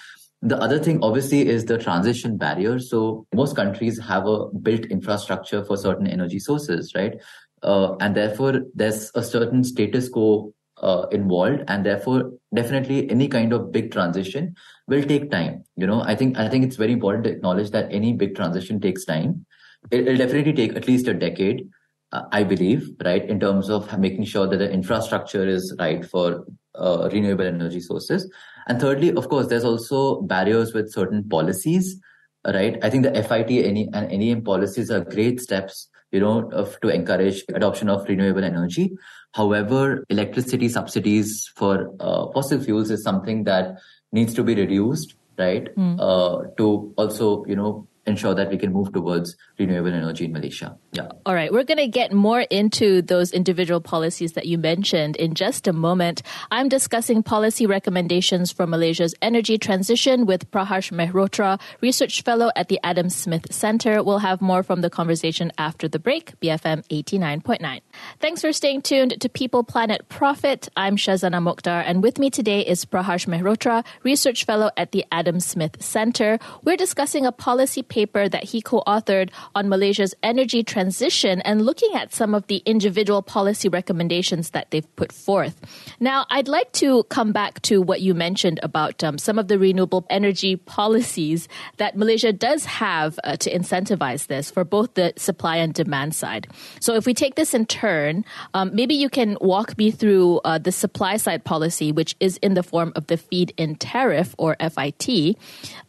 The 0.41 0.57
other 0.57 0.79
thing, 0.79 0.99
obviously, 1.01 1.47
is 1.47 1.65
the 1.65 1.77
transition 1.77 2.37
barrier. 2.37 2.79
So 2.79 3.25
most 3.33 3.55
countries 3.55 3.99
have 3.99 4.25
a 4.25 4.47
built 4.47 4.85
infrastructure 4.85 5.65
for 5.65 5.75
certain 5.75 6.07
energy 6.07 6.39
sources, 6.39 6.93
right? 6.95 7.13
Uh, 7.61 7.95
and 7.97 8.15
therefore, 8.15 8.61
there's 8.73 9.11
a 9.15 9.23
certain 9.23 9.65
status 9.65 10.07
quo 10.07 10.53
uh, 10.81 11.07
involved 11.11 11.63
and 11.67 11.85
therefore 11.85 12.31
definitely 12.53 13.09
any 13.11 13.27
kind 13.27 13.53
of 13.53 13.71
big 13.71 13.91
transition 13.91 14.55
will 14.89 15.03
take 15.03 15.31
time 15.31 15.63
you 15.75 15.87
know. 15.87 16.01
I 16.01 16.15
think 16.15 16.37
i 16.37 16.47
think 16.49 16.65
it's 16.65 16.75
very 16.75 16.93
important 16.93 17.23
to 17.25 17.31
acknowledge 17.31 17.71
that 17.71 17.91
any 17.91 18.13
big 18.13 18.35
transition 18.35 18.79
takes 18.79 19.05
time. 19.05 19.45
It, 19.91 20.05
will 20.05 20.17
definitely 20.17 20.53
take 20.53 20.75
at 20.75 20.87
least 20.87 21.07
a 21.07 21.13
decade 21.13 21.69
uh, 22.11 22.23
i 22.33 22.43
believe 22.43 22.89
right 23.05 23.29
in 23.29 23.39
terms 23.39 23.69
of 23.69 23.97
making 23.97 24.25
sure 24.25 24.47
that 24.47 24.57
the 24.57 24.69
infrastructure 24.69 25.47
is 25.47 25.73
right 25.79 26.05
for 26.05 26.45
uh, 26.75 27.09
renewable 27.11 27.45
energy 27.45 27.79
sources. 27.79 28.29
And 28.67 28.79
thirdly 28.79 29.13
of 29.13 29.29
course 29.29 29.47
there's 29.47 29.65
also 29.65 30.21
barriers 30.21 30.73
with 30.73 30.91
certain 30.91 31.27
policies 31.27 31.99
right? 32.45 32.77
I 32.81 32.89
think 32.89 33.03
the 33.03 33.23
FIT 33.23 33.65
and 33.93 34.09
NEM 34.19 34.43
policies 34.43 34.89
are 34.89 35.01
great 35.01 35.41
steps 35.41 35.89
you 36.11 36.19
know 36.19 36.49
of, 36.51 36.79
to 36.81 36.89
encourage 36.89 37.43
adoption 37.49 37.89
of 37.89 38.07
renewable 38.07 38.43
energy. 38.43 38.91
However, 39.33 40.03
electricity 40.09 40.69
subsidies 40.69 41.49
for 41.55 41.93
uh, 41.99 42.31
fossil 42.33 42.59
fuels 42.59 42.89
is 42.89 43.03
something 43.03 43.43
that 43.43 43.77
needs 44.11 44.33
to 44.35 44.43
be 44.43 44.55
reduced, 44.55 45.15
right? 45.37 45.75
Mm. 45.75 45.97
Uh, 45.99 46.49
to 46.57 46.93
also, 46.97 47.45
you 47.45 47.55
know, 47.55 47.87
ensure 48.09 48.35
that 48.35 48.49
we 48.49 48.57
can 48.57 48.73
move 48.73 48.91
towards 48.91 49.37
renewable 49.57 49.93
energy 49.93 50.25
in 50.25 50.33
Malaysia. 50.33 50.77
Yeah. 50.91 51.07
All 51.25 51.33
right. 51.33 51.53
We're 51.53 51.63
going 51.63 51.77
to 51.77 51.87
get 51.87 52.11
more 52.11 52.41
into 52.41 53.01
those 53.01 53.31
individual 53.31 53.79
policies 53.79 54.33
that 54.33 54.47
you 54.47 54.57
mentioned 54.57 55.15
in 55.15 55.35
just 55.35 55.67
a 55.67 55.73
moment. 55.73 56.21
I'm 56.51 56.67
discussing 56.67 57.23
policy 57.23 57.65
recommendations 57.65 58.51
for 58.51 58.67
Malaysia's 58.67 59.15
energy 59.21 59.57
transition 59.57 60.25
with 60.25 60.49
Praharsh 60.51 60.91
Mehrotra, 60.91 61.61
research 61.81 62.23
fellow 62.23 62.51
at 62.55 62.67
the 62.67 62.79
Adam 62.83 63.09
Smith 63.09 63.53
Center. 63.53 64.03
We'll 64.03 64.19
have 64.19 64.41
more 64.41 64.63
from 64.63 64.81
the 64.81 64.89
conversation 64.89 65.51
after 65.57 65.87
the 65.87 65.99
break, 65.99 66.37
BFM 66.41 66.85
89.9. 66.89 67.81
Thanks 68.19 68.41
for 68.41 68.51
staying 68.51 68.81
tuned 68.81 69.21
to 69.21 69.29
People 69.29 69.63
Planet 69.63 70.09
Profit. 70.09 70.67
I'm 70.75 70.97
Shazana 70.97 71.41
Mokhtar, 71.41 71.83
and 71.85 72.01
with 72.01 72.17
me 72.17 72.29
today 72.29 72.61
is 72.61 72.83
Praharsh 72.85 73.27
Mehrotra, 73.27 73.85
research 74.03 74.45
fellow 74.45 74.71
at 74.75 74.91
the 74.91 75.05
Adam 75.11 75.39
Smith 75.39 75.81
Center. 75.81 76.39
We're 76.63 76.77
discussing 76.77 77.25
a 77.25 77.31
policy 77.31 77.83
paper 77.83 77.98
paper 77.99 78.29
that 78.29 78.45
he 78.51 78.61
co-authored 78.61 79.29
on 79.55 79.67
Malaysia's 79.67 80.15
energy 80.23 80.63
transition 80.63 81.41
and 81.41 81.65
looking 81.69 81.91
at 81.95 82.13
some 82.13 82.31
of 82.33 82.47
the 82.47 82.63
individual 82.65 83.21
policy 83.21 83.67
recommendations 83.67 84.51
that 84.51 84.71
they've 84.71 84.95
put 84.95 85.11
forth. 85.11 85.55
Now, 85.99 86.25
I'd 86.29 86.47
like 86.47 86.71
to 86.83 87.03
come 87.15 87.31
back 87.33 87.61
to 87.63 87.81
what 87.81 87.99
you 87.99 88.13
mentioned 88.13 88.59
about 88.63 89.03
um, 89.03 89.17
some 89.17 89.37
of 89.37 89.49
the 89.49 89.59
renewable 89.59 90.05
energy 90.09 90.55
policies 90.55 91.49
that 91.75 91.97
Malaysia 91.97 92.31
does 92.31 92.63
have 92.63 93.19
uh, 93.25 93.35
to 93.43 93.51
incentivize 93.51 94.27
this 94.27 94.49
for 94.49 94.63
both 94.63 94.93
the 94.93 95.11
supply 95.17 95.57
and 95.57 95.73
demand 95.73 96.15
side. 96.15 96.47
So, 96.79 96.95
if 96.95 97.05
we 97.05 97.13
take 97.13 97.35
this 97.35 97.53
in 97.53 97.65
turn, 97.65 98.23
um, 98.53 98.71
maybe 98.73 98.95
you 98.95 99.09
can 99.09 99.35
walk 99.41 99.77
me 99.77 99.91
through 99.91 100.39
uh, 100.45 100.57
the 100.57 100.71
supply 100.71 101.17
side 101.17 101.43
policy, 101.43 101.91
which 101.91 102.15
is 102.19 102.37
in 102.37 102.53
the 102.53 102.63
form 102.63 102.93
of 102.95 103.07
the 103.07 103.17
feed 103.17 103.51
in 103.57 103.75
tariff 103.75 104.33
or 104.37 104.55
FIT. 104.59 105.35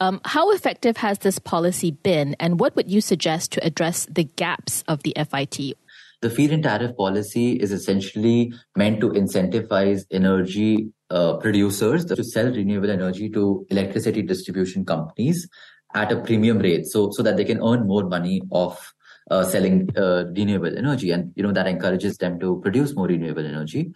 Um, 0.00 0.20
how 0.24 0.50
effective 0.50 0.96
has 0.96 1.20
this 1.20 1.38
policy 1.38 1.90
been, 2.02 2.36
and 2.40 2.60
what 2.60 2.76
would 2.76 2.90
you 2.90 3.00
suggest 3.00 3.52
to 3.52 3.64
address 3.64 4.06
the 4.10 4.24
gaps 4.24 4.84
of 4.88 5.02
the 5.02 5.14
FIT? 5.16 5.76
The 6.22 6.30
feed 6.30 6.52
in 6.52 6.62
tariff 6.62 6.96
policy 6.96 7.52
is 7.52 7.72
essentially 7.72 8.52
meant 8.76 9.00
to 9.00 9.10
incentivize 9.10 10.04
energy 10.10 10.92
uh, 11.10 11.36
producers 11.38 12.04
to 12.04 12.22
sell 12.22 12.52
renewable 12.52 12.90
energy 12.90 13.30
to 13.30 13.66
electricity 13.70 14.22
distribution 14.22 14.84
companies 14.84 15.48
at 15.94 16.12
a 16.12 16.20
premium 16.20 16.58
rate 16.58 16.86
so 16.86 17.10
so 17.10 17.22
that 17.22 17.36
they 17.36 17.44
can 17.44 17.60
earn 17.62 17.86
more 17.86 18.04
money 18.04 18.40
off 18.50 18.92
uh, 19.30 19.44
selling 19.44 19.88
uh, 19.96 20.24
renewable 20.36 20.76
energy 20.76 21.10
and 21.10 21.32
you 21.34 21.42
know 21.42 21.52
that 21.52 21.66
encourages 21.66 22.16
them 22.18 22.38
to 22.38 22.60
produce 22.60 22.94
more 22.94 23.06
renewable 23.06 23.44
energy 23.44 23.92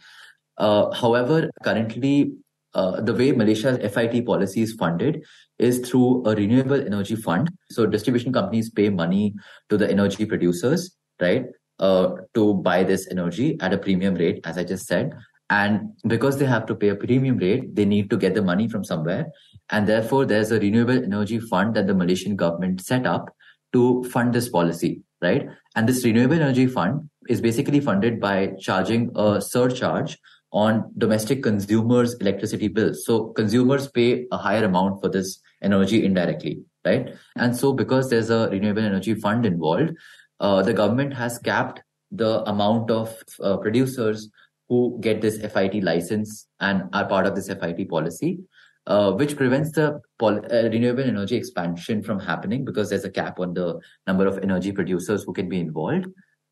uh, 0.58 0.90
however 0.92 1.50
currently 1.62 2.32
uh, 2.74 3.00
the 3.00 3.14
way 3.14 3.32
Malaysia's 3.32 3.78
FIT 3.92 4.26
policy 4.26 4.62
is 4.62 4.72
funded 4.72 5.24
is 5.58 5.78
through 5.78 6.26
a 6.26 6.34
renewable 6.34 6.80
energy 6.80 7.16
fund. 7.16 7.50
So 7.70 7.86
distribution 7.86 8.32
companies 8.32 8.70
pay 8.70 8.90
money 8.90 9.34
to 9.68 9.76
the 9.76 9.88
energy 9.90 10.26
producers, 10.26 10.96
right, 11.20 11.46
uh, 11.78 12.10
to 12.34 12.54
buy 12.54 12.84
this 12.84 13.08
energy 13.10 13.56
at 13.60 13.72
a 13.72 13.78
premium 13.78 14.14
rate, 14.14 14.40
as 14.44 14.58
I 14.58 14.64
just 14.64 14.86
said. 14.86 15.12
And 15.50 15.90
because 16.06 16.38
they 16.38 16.46
have 16.46 16.66
to 16.66 16.74
pay 16.74 16.88
a 16.88 16.96
premium 16.96 17.36
rate, 17.36 17.74
they 17.74 17.84
need 17.84 18.10
to 18.10 18.16
get 18.16 18.34
the 18.34 18.42
money 18.42 18.68
from 18.68 18.82
somewhere. 18.82 19.26
And 19.70 19.86
therefore, 19.86 20.24
there's 20.24 20.50
a 20.50 20.58
renewable 20.58 21.02
energy 21.04 21.38
fund 21.38 21.74
that 21.74 21.86
the 21.86 21.94
Malaysian 21.94 22.34
government 22.34 22.80
set 22.80 23.06
up 23.06 23.28
to 23.72 24.04
fund 24.04 24.32
this 24.32 24.48
policy, 24.48 25.02
right? 25.20 25.48
And 25.76 25.88
this 25.88 26.04
renewable 26.04 26.36
energy 26.36 26.66
fund 26.66 27.10
is 27.28 27.40
basically 27.40 27.80
funded 27.80 28.20
by 28.20 28.52
charging 28.58 29.10
a 29.14 29.40
surcharge 29.40 30.18
on 30.54 30.88
domestic 30.96 31.42
consumers' 31.42 32.14
electricity 32.14 32.68
bills. 32.68 33.04
So 33.04 33.26
consumers 33.30 33.88
pay 33.88 34.26
a 34.30 34.38
higher 34.38 34.64
amount 34.64 35.02
for 35.02 35.08
this 35.08 35.40
energy 35.60 36.04
indirectly, 36.04 36.62
right? 36.84 37.12
And 37.36 37.56
so 37.56 37.72
because 37.72 38.08
there's 38.08 38.30
a 38.30 38.48
renewable 38.50 38.84
energy 38.84 39.14
fund 39.14 39.44
involved, 39.44 39.90
uh, 40.38 40.62
the 40.62 40.72
government 40.72 41.12
has 41.14 41.38
capped 41.38 41.82
the 42.12 42.48
amount 42.48 42.92
of 42.92 43.20
uh, 43.42 43.56
producers 43.56 44.30
who 44.68 44.96
get 45.00 45.20
this 45.20 45.38
FIT 45.38 45.82
license 45.82 46.46
and 46.60 46.84
are 46.92 47.06
part 47.06 47.26
of 47.26 47.34
this 47.34 47.48
FIT 47.48 47.88
policy, 47.88 48.38
uh, 48.86 49.10
which 49.10 49.36
prevents 49.36 49.72
the 49.72 50.00
uh, 50.22 50.40
renewable 50.70 51.02
energy 51.02 51.34
expansion 51.34 52.00
from 52.00 52.20
happening 52.20 52.64
because 52.64 52.90
there's 52.90 53.04
a 53.04 53.10
cap 53.10 53.40
on 53.40 53.54
the 53.54 53.80
number 54.06 54.26
of 54.28 54.38
energy 54.38 54.70
producers 54.70 55.24
who 55.24 55.32
can 55.32 55.48
be 55.48 55.58
involved 55.58 56.06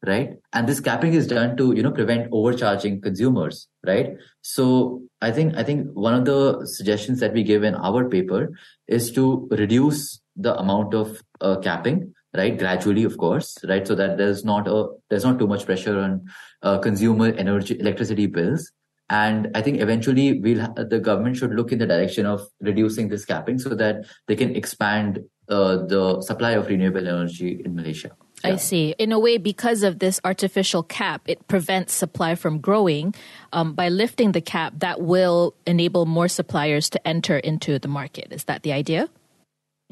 right? 0.07 0.31
And 0.53 0.69
this 0.69 0.81
capping 0.81 1.15
is 1.15 1.27
done 1.27 1.57
to 1.57 1.73
you 1.75 1.83
know 1.83 1.93
prevent 1.93 2.29
overcharging 2.33 3.01
consumers 3.01 3.69
right? 3.87 4.17
So 4.43 5.03
i 5.21 5.31
think 5.31 5.55
i 5.57 5.63
think 5.63 5.89
one 5.95 6.15
of 6.15 6.25
the 6.25 6.67
suggestions 6.67 7.21
that 7.21 7.33
we 7.33 7.43
give 7.45 7.63
in 7.63 7.77
our 7.77 8.09
paper 8.09 8.51
is 8.89 9.13
to 9.13 9.49
reduce 9.53 10.21
the 10.35 10.59
amount 10.59 10.95
of 10.95 11.23
uh, 11.41 11.57
capping 11.59 12.15
right? 12.35 12.59
Gradually 12.59 13.05
of 13.05 13.17
course 13.19 13.59
right? 13.69 13.87
So 13.87 13.95
that 13.95 14.19
there's 14.19 14.45
not 14.45 14.67
a 14.67 14.89
there's 15.09 15.25
not 15.25 15.39
too 15.39 15.47
much 15.47 15.67
pressure 15.67 15.99
on 15.99 16.29
uh, 16.63 16.79
consumer 16.79 17.33
energy 17.33 17.79
electricity 17.79 18.27
bills. 18.27 18.73
And 19.11 19.51
i 19.55 19.61
think 19.61 19.81
eventually 19.81 20.41
we'll 20.41 20.67
the 20.75 20.99
government 20.99 21.37
should 21.37 21.55
look 21.55 21.71
in 21.71 21.79
the 21.79 21.87
direction 21.87 22.27
of 22.27 22.49
reducing 22.61 23.09
this 23.09 23.27
capping 23.27 23.59
so 23.59 23.75
that 23.75 24.07
they 24.27 24.35
can 24.35 24.57
expand 24.57 25.21
uh, 25.49 25.77
the 25.95 26.23
supply 26.23 26.53
of 26.53 26.69
renewable 26.69 27.07
energy 27.07 27.61
in 27.63 27.75
malaysia 27.75 28.11
I 28.45 28.57
see. 28.57 28.95
In 28.99 29.13
a 29.13 29.19
way, 29.19 29.39
because 29.39 29.83
of 29.83 29.99
this 29.99 30.21
artificial 30.25 30.83
cap, 30.83 31.23
it 31.27 31.47
prevents 31.49 31.95
supply 31.95 32.35
from 32.35 32.59
growing. 32.59 33.15
Um, 33.53 33.75
by 33.75 33.89
lifting 33.89 34.33
the 34.33 34.41
cap, 34.41 34.75
that 34.79 35.01
will 35.01 35.55
enable 35.67 36.07
more 36.07 36.29
suppliers 36.29 36.89
to 36.91 37.07
enter 37.07 37.37
into 37.37 37.79
the 37.79 37.89
market. 37.89 38.29
Is 38.31 38.45
that 38.45 38.63
the 38.63 38.73
idea? 38.73 39.09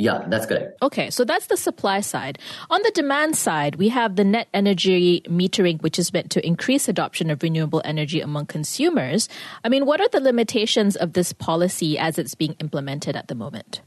Yeah, 0.01 0.25
that's 0.29 0.47
correct. 0.47 0.83
Okay, 0.83 1.11
so 1.11 1.25
that's 1.25 1.49
the 1.49 1.59
supply 1.59 2.01
side. 2.01 2.39
On 2.71 2.81
the 2.83 2.91
demand 2.93 3.37
side, 3.37 3.77
we 3.77 3.91
have 3.91 4.17
the 4.17 4.25
net 4.25 4.49
energy 4.55 5.21
metering, 5.29 5.83
which 5.83 5.99
is 5.99 6.11
meant 6.11 6.31
to 6.31 6.47
increase 6.47 6.89
adoption 6.89 7.29
of 7.29 7.43
renewable 7.43 7.83
energy 7.85 8.23
among 8.23 8.47
consumers. 8.47 9.29
I 9.63 9.69
mean, 9.69 9.85
what 9.85 10.01
are 10.01 10.09
the 10.09 10.21
limitations 10.21 10.97
of 10.97 11.13
this 11.13 11.35
policy 11.35 11.99
as 11.99 12.19
it's 12.19 12.35
being 12.35 12.57
implemented 12.61 13.15
at 13.15 13.29
the 13.29 13.35
moment? 13.35 13.83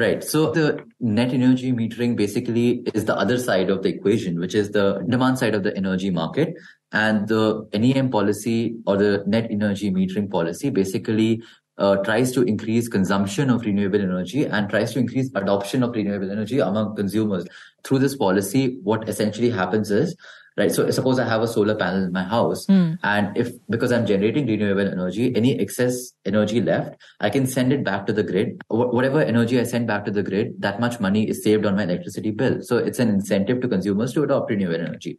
Right. 0.00 0.24
So 0.24 0.50
the 0.50 0.82
net 0.98 1.34
energy 1.34 1.72
metering 1.72 2.16
basically 2.16 2.84
is 2.94 3.04
the 3.04 3.14
other 3.14 3.38
side 3.38 3.68
of 3.68 3.82
the 3.82 3.90
equation, 3.90 4.40
which 4.40 4.54
is 4.54 4.70
the 4.70 5.04
demand 5.06 5.38
side 5.38 5.54
of 5.54 5.62
the 5.62 5.76
energy 5.76 6.08
market. 6.08 6.54
And 6.90 7.28
the 7.28 7.68
NEM 7.74 8.08
policy 8.08 8.76
or 8.86 8.96
the 8.96 9.22
net 9.26 9.48
energy 9.50 9.90
metering 9.90 10.30
policy 10.30 10.70
basically 10.70 11.42
uh, 11.76 11.96
tries 11.96 12.32
to 12.32 12.42
increase 12.44 12.88
consumption 12.88 13.50
of 13.50 13.60
renewable 13.60 14.00
energy 14.00 14.46
and 14.46 14.70
tries 14.70 14.94
to 14.94 15.00
increase 15.00 15.30
adoption 15.34 15.82
of 15.82 15.94
renewable 15.94 16.30
energy 16.30 16.60
among 16.60 16.96
consumers. 16.96 17.46
Through 17.84 17.98
this 17.98 18.16
policy, 18.16 18.78
what 18.82 19.06
essentially 19.06 19.50
happens 19.50 19.90
is 19.90 20.16
right? 20.60 20.72
So 20.72 20.90
suppose 20.90 21.18
I 21.18 21.26
have 21.28 21.42
a 21.42 21.48
solar 21.48 21.74
panel 21.74 22.04
in 22.04 22.12
my 22.12 22.22
house 22.22 22.66
mm. 22.66 22.98
and 23.02 23.36
if, 23.36 23.50
because 23.68 23.92
I'm 23.92 24.06
generating 24.06 24.46
renewable 24.46 24.86
energy, 24.86 25.34
any 25.34 25.58
excess 25.58 26.12
energy 26.24 26.60
left, 26.60 27.00
I 27.20 27.30
can 27.30 27.46
send 27.46 27.72
it 27.72 27.84
back 27.84 28.06
to 28.06 28.12
the 28.12 28.22
grid. 28.22 28.62
Wh- 28.68 28.92
whatever 28.96 29.20
energy 29.22 29.58
I 29.58 29.64
send 29.64 29.86
back 29.86 30.04
to 30.04 30.10
the 30.10 30.22
grid, 30.22 30.60
that 30.60 30.80
much 30.80 31.00
money 31.00 31.28
is 31.28 31.42
saved 31.42 31.64
on 31.64 31.76
my 31.76 31.84
electricity 31.84 32.30
bill. 32.30 32.58
So 32.60 32.76
it's 32.76 32.98
an 32.98 33.08
incentive 33.08 33.60
to 33.62 33.68
consumers 33.68 34.12
to 34.14 34.22
adopt 34.22 34.50
renewable 34.50 34.86
energy. 34.86 35.18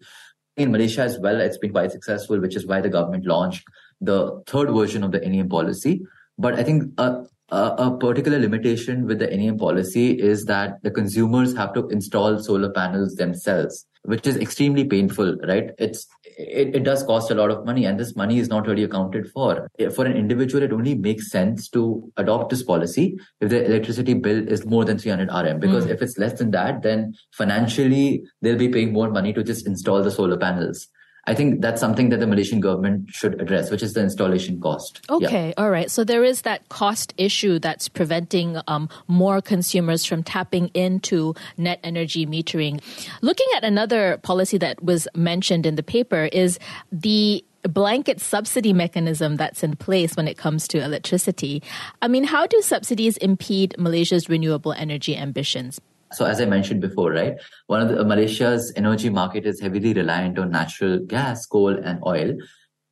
In 0.57 0.71
Malaysia 0.71 1.01
as 1.01 1.17
well, 1.17 1.41
it's 1.41 1.57
been 1.57 1.71
quite 1.71 1.91
successful, 1.91 2.39
which 2.39 2.55
is 2.55 2.67
why 2.67 2.81
the 2.81 2.89
government 2.89 3.25
launched 3.25 3.63
the 4.00 4.43
third 4.45 4.69
version 4.71 5.03
of 5.03 5.12
the 5.12 5.19
NEM 5.19 5.50
policy. 5.50 6.01
But 6.38 6.55
I 6.55 6.63
think 6.63 6.93
a, 6.98 7.24
a, 7.51 7.75
a 7.77 7.98
particular 7.98 8.39
limitation 8.39 9.05
with 9.05 9.20
the 9.20 9.27
NEM 9.27 9.58
policy 9.58 10.12
is 10.12 10.46
that 10.46 10.81
the 10.84 10.91
consumers 10.91 11.55
have 11.55 11.74
to 11.74 11.88
install 11.88 12.39
solar 12.39 12.72
panels 12.72 13.15
themselves 13.15 13.86
which 14.03 14.25
is 14.25 14.38
extremely 14.38 14.84
painful, 14.84 15.38
right? 15.48 15.72
It's 15.77 16.08
it, 16.24 16.75
it 16.75 16.84
does 16.84 17.03
cost 17.03 17.29
a 17.29 17.36
lot 17.36 17.51
of 17.51 17.65
money, 17.65 17.86
and 17.86 18.00
this 18.00 18.15
money 18.15 18.39
is 18.39 18.50
not 18.50 18.67
really 18.67 18.84
accounted 18.84 19.29
for. 19.31 19.70
For 19.93 20.05
an 20.05 20.17
individual, 20.17 20.63
it 20.63 20.74
only 20.74 20.96
makes 20.96 21.29
sense 21.29 21.70
to 21.70 22.12
adopt 22.17 22.50
this 22.50 22.63
policy 22.63 23.20
if 23.39 23.50
the 23.50 23.63
electricity 23.65 24.13
bill 24.15 24.48
is 24.48 24.65
more 24.65 24.86
than 24.86 24.98
300 24.98 25.29
RM. 25.31 25.60
Because 25.60 25.86
mm. 25.86 25.91
if 25.91 26.01
it's 26.01 26.17
less 26.17 26.39
than 26.39 26.51
that, 26.51 26.81
then 26.81 27.13
financially 27.34 28.24
they'll 28.41 28.58
be 28.58 28.70
paying 28.70 28.91
more 28.91 29.10
money 29.10 29.34
to 29.34 29.43
just 29.43 29.67
install 29.67 30.01
the 30.01 30.12
solar 30.12 30.38
panels. 30.38 30.88
I 31.25 31.35
think 31.35 31.61
that's 31.61 31.79
something 31.79 32.09
that 32.09 32.19
the 32.19 32.25
Malaysian 32.25 32.59
government 32.59 33.11
should 33.11 33.39
address, 33.39 33.69
which 33.69 33.83
is 33.83 33.93
the 33.93 34.01
installation 34.01 34.59
cost. 34.59 35.05
Okay, 35.09 35.49
yeah. 35.49 35.53
all 35.57 35.69
right. 35.69 35.91
So 35.91 36.03
there 36.03 36.23
is 36.23 36.41
that 36.41 36.67
cost 36.69 37.13
issue 37.17 37.59
that's 37.59 37.87
preventing 37.87 38.57
um, 38.67 38.89
more 39.07 39.39
consumers 39.39 40.03
from 40.03 40.23
tapping 40.23 40.69
into 40.69 41.35
net 41.57 41.79
energy 41.83 42.25
metering. 42.25 42.81
Looking 43.21 43.47
at 43.55 43.63
another 43.63 44.17
policy 44.23 44.57
that 44.59 44.83
was 44.83 45.07
mentioned 45.15 45.65
in 45.65 45.75
the 45.75 45.83
paper 45.83 46.27
is 46.31 46.57
the 46.91 47.45
blanket 47.63 48.19
subsidy 48.19 48.73
mechanism 48.73 49.37
that's 49.37 49.63
in 49.63 49.75
place 49.75 50.15
when 50.15 50.27
it 50.27 50.37
comes 50.37 50.67
to 50.69 50.83
electricity. 50.83 51.61
I 52.01 52.07
mean, 52.07 52.23
how 52.23 52.47
do 52.47 52.59
subsidies 52.61 53.17
impede 53.17 53.75
Malaysia's 53.77 54.27
renewable 54.27 54.73
energy 54.73 55.15
ambitions? 55.15 55.79
So 56.13 56.25
as 56.25 56.41
I 56.41 56.45
mentioned 56.45 56.81
before, 56.81 57.11
right, 57.11 57.35
one 57.67 57.81
of 57.81 57.89
the 57.89 58.01
uh, 58.01 58.03
Malaysia's 58.03 58.73
energy 58.75 59.09
market 59.09 59.45
is 59.45 59.59
heavily 59.59 59.93
reliant 59.93 60.37
on 60.37 60.51
natural 60.51 60.99
gas, 60.99 61.45
coal, 61.45 61.75
and 61.75 61.99
oil. 62.05 62.35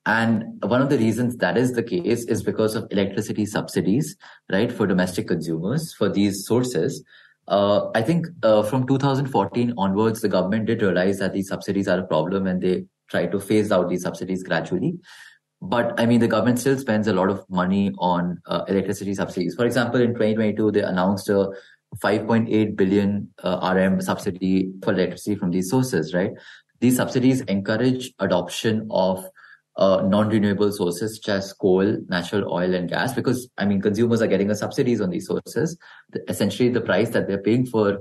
And 0.05 0.63
one 0.63 0.81
of 0.81 0.89
the 0.89 0.97
reasons 0.97 1.37
that 1.37 1.57
is 1.57 1.73
the 1.73 1.83
case 1.83 2.23
is 2.25 2.41
because 2.41 2.75
of 2.75 2.87
electricity 2.91 3.45
subsidies, 3.45 4.15
right, 4.51 4.71
for 4.71 4.87
domestic 4.87 5.27
consumers 5.27 5.93
for 5.93 6.09
these 6.09 6.45
sources. 6.45 7.03
Uh, 7.47 7.89
I 7.95 8.01
think 8.01 8.27
uh, 8.43 8.63
from 8.63 8.87
2014 8.87 9.73
onwards, 9.77 10.21
the 10.21 10.29
government 10.29 10.67
did 10.67 10.81
realize 10.81 11.19
that 11.19 11.33
these 11.33 11.49
subsidies 11.49 11.87
are 11.87 11.99
a 11.99 12.07
problem 12.07 12.47
and 12.47 12.61
they 12.61 12.85
tried 13.09 13.31
to 13.31 13.39
phase 13.39 13.71
out 13.71 13.89
these 13.89 14.03
subsidies 14.03 14.43
gradually. 14.43 14.99
But 15.61 15.99
I 15.99 16.05
mean, 16.05 16.21
the 16.21 16.27
government 16.27 16.59
still 16.59 16.77
spends 16.77 17.07
a 17.07 17.13
lot 17.13 17.29
of 17.29 17.43
money 17.49 17.91
on 17.97 18.41
uh, 18.45 18.63
electricity 18.67 19.13
subsidies. 19.13 19.55
For 19.55 19.65
example, 19.65 19.99
in 19.99 20.13
2022, 20.13 20.71
they 20.71 20.81
announced 20.81 21.27
a 21.27 21.49
5.8 21.97 22.75
billion 22.75 23.29
uh, 23.43 23.73
RM 23.75 24.01
subsidy 24.01 24.71
for 24.83 24.93
electricity 24.93 25.35
from 25.35 25.51
these 25.51 25.69
sources, 25.69 26.13
right? 26.13 26.31
These 26.79 26.97
subsidies 26.97 27.41
encourage 27.41 28.13
adoption 28.19 28.87
of 28.89 29.25
uh, 29.75 30.03
non-renewable 30.05 30.71
sources 30.71 31.15
such 31.15 31.29
as 31.29 31.53
coal, 31.53 31.97
natural 32.07 32.51
oil, 32.51 32.73
and 32.73 32.89
gas, 32.89 33.13
because 33.13 33.49
I 33.57 33.65
mean 33.65 33.81
consumers 33.81 34.21
are 34.21 34.27
getting 34.27 34.51
a 34.51 34.55
subsidies 34.55 35.01
on 35.01 35.09
these 35.09 35.27
sources. 35.27 35.77
The, 36.11 36.21
essentially, 36.29 36.69
the 36.69 36.81
price 36.81 37.09
that 37.11 37.27
they're 37.27 37.41
paying 37.41 37.65
for 37.65 37.99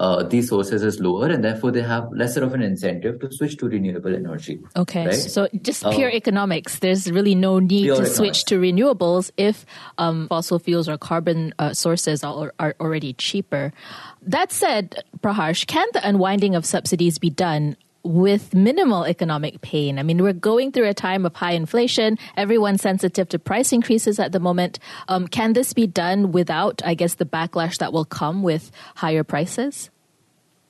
uh, 0.00 0.22
these 0.22 0.48
sources 0.48 0.82
is 0.82 0.98
lower 0.98 1.26
and 1.28 1.44
therefore 1.44 1.70
they 1.70 1.82
have 1.82 2.10
lesser 2.10 2.42
of 2.42 2.54
an 2.54 2.62
incentive 2.62 3.20
to 3.20 3.30
switch 3.30 3.58
to 3.58 3.68
renewable 3.68 4.14
energy. 4.14 4.58
Okay. 4.74 5.06
Right? 5.06 5.14
So 5.14 5.46
just 5.60 5.84
pure 5.90 6.08
uh, 6.08 6.14
economics. 6.14 6.78
There's 6.78 7.12
really 7.12 7.34
no 7.34 7.58
need 7.58 7.84
to 7.84 7.92
economics. 7.92 8.16
switch 8.16 8.44
to 8.46 8.58
renewables 8.58 9.30
if 9.36 9.66
um, 9.98 10.26
fossil 10.28 10.58
fuels 10.58 10.88
or 10.88 10.96
carbon 10.96 11.52
uh, 11.58 11.74
sources 11.74 12.24
are, 12.24 12.54
are 12.58 12.74
already 12.80 13.12
cheaper. 13.12 13.74
That 14.22 14.52
said, 14.52 15.04
Praharsh, 15.20 15.66
can 15.66 15.86
the 15.92 16.06
unwinding 16.08 16.54
of 16.54 16.64
subsidies 16.64 17.18
be 17.18 17.28
done 17.28 17.76
with 18.02 18.54
minimal 18.54 19.04
economic 19.04 19.60
pain. 19.60 19.98
I 19.98 20.02
mean, 20.02 20.22
we're 20.22 20.32
going 20.32 20.72
through 20.72 20.88
a 20.88 20.94
time 20.94 21.26
of 21.26 21.34
high 21.36 21.52
inflation. 21.52 22.18
Everyone's 22.36 22.82
sensitive 22.82 23.28
to 23.30 23.38
price 23.38 23.72
increases 23.72 24.18
at 24.18 24.32
the 24.32 24.40
moment. 24.40 24.78
Um, 25.08 25.28
can 25.28 25.52
this 25.52 25.72
be 25.72 25.86
done 25.86 26.32
without, 26.32 26.82
I 26.84 26.94
guess, 26.94 27.14
the 27.14 27.26
backlash 27.26 27.78
that 27.78 27.92
will 27.92 28.04
come 28.04 28.42
with 28.42 28.70
higher 28.96 29.24
prices? 29.24 29.90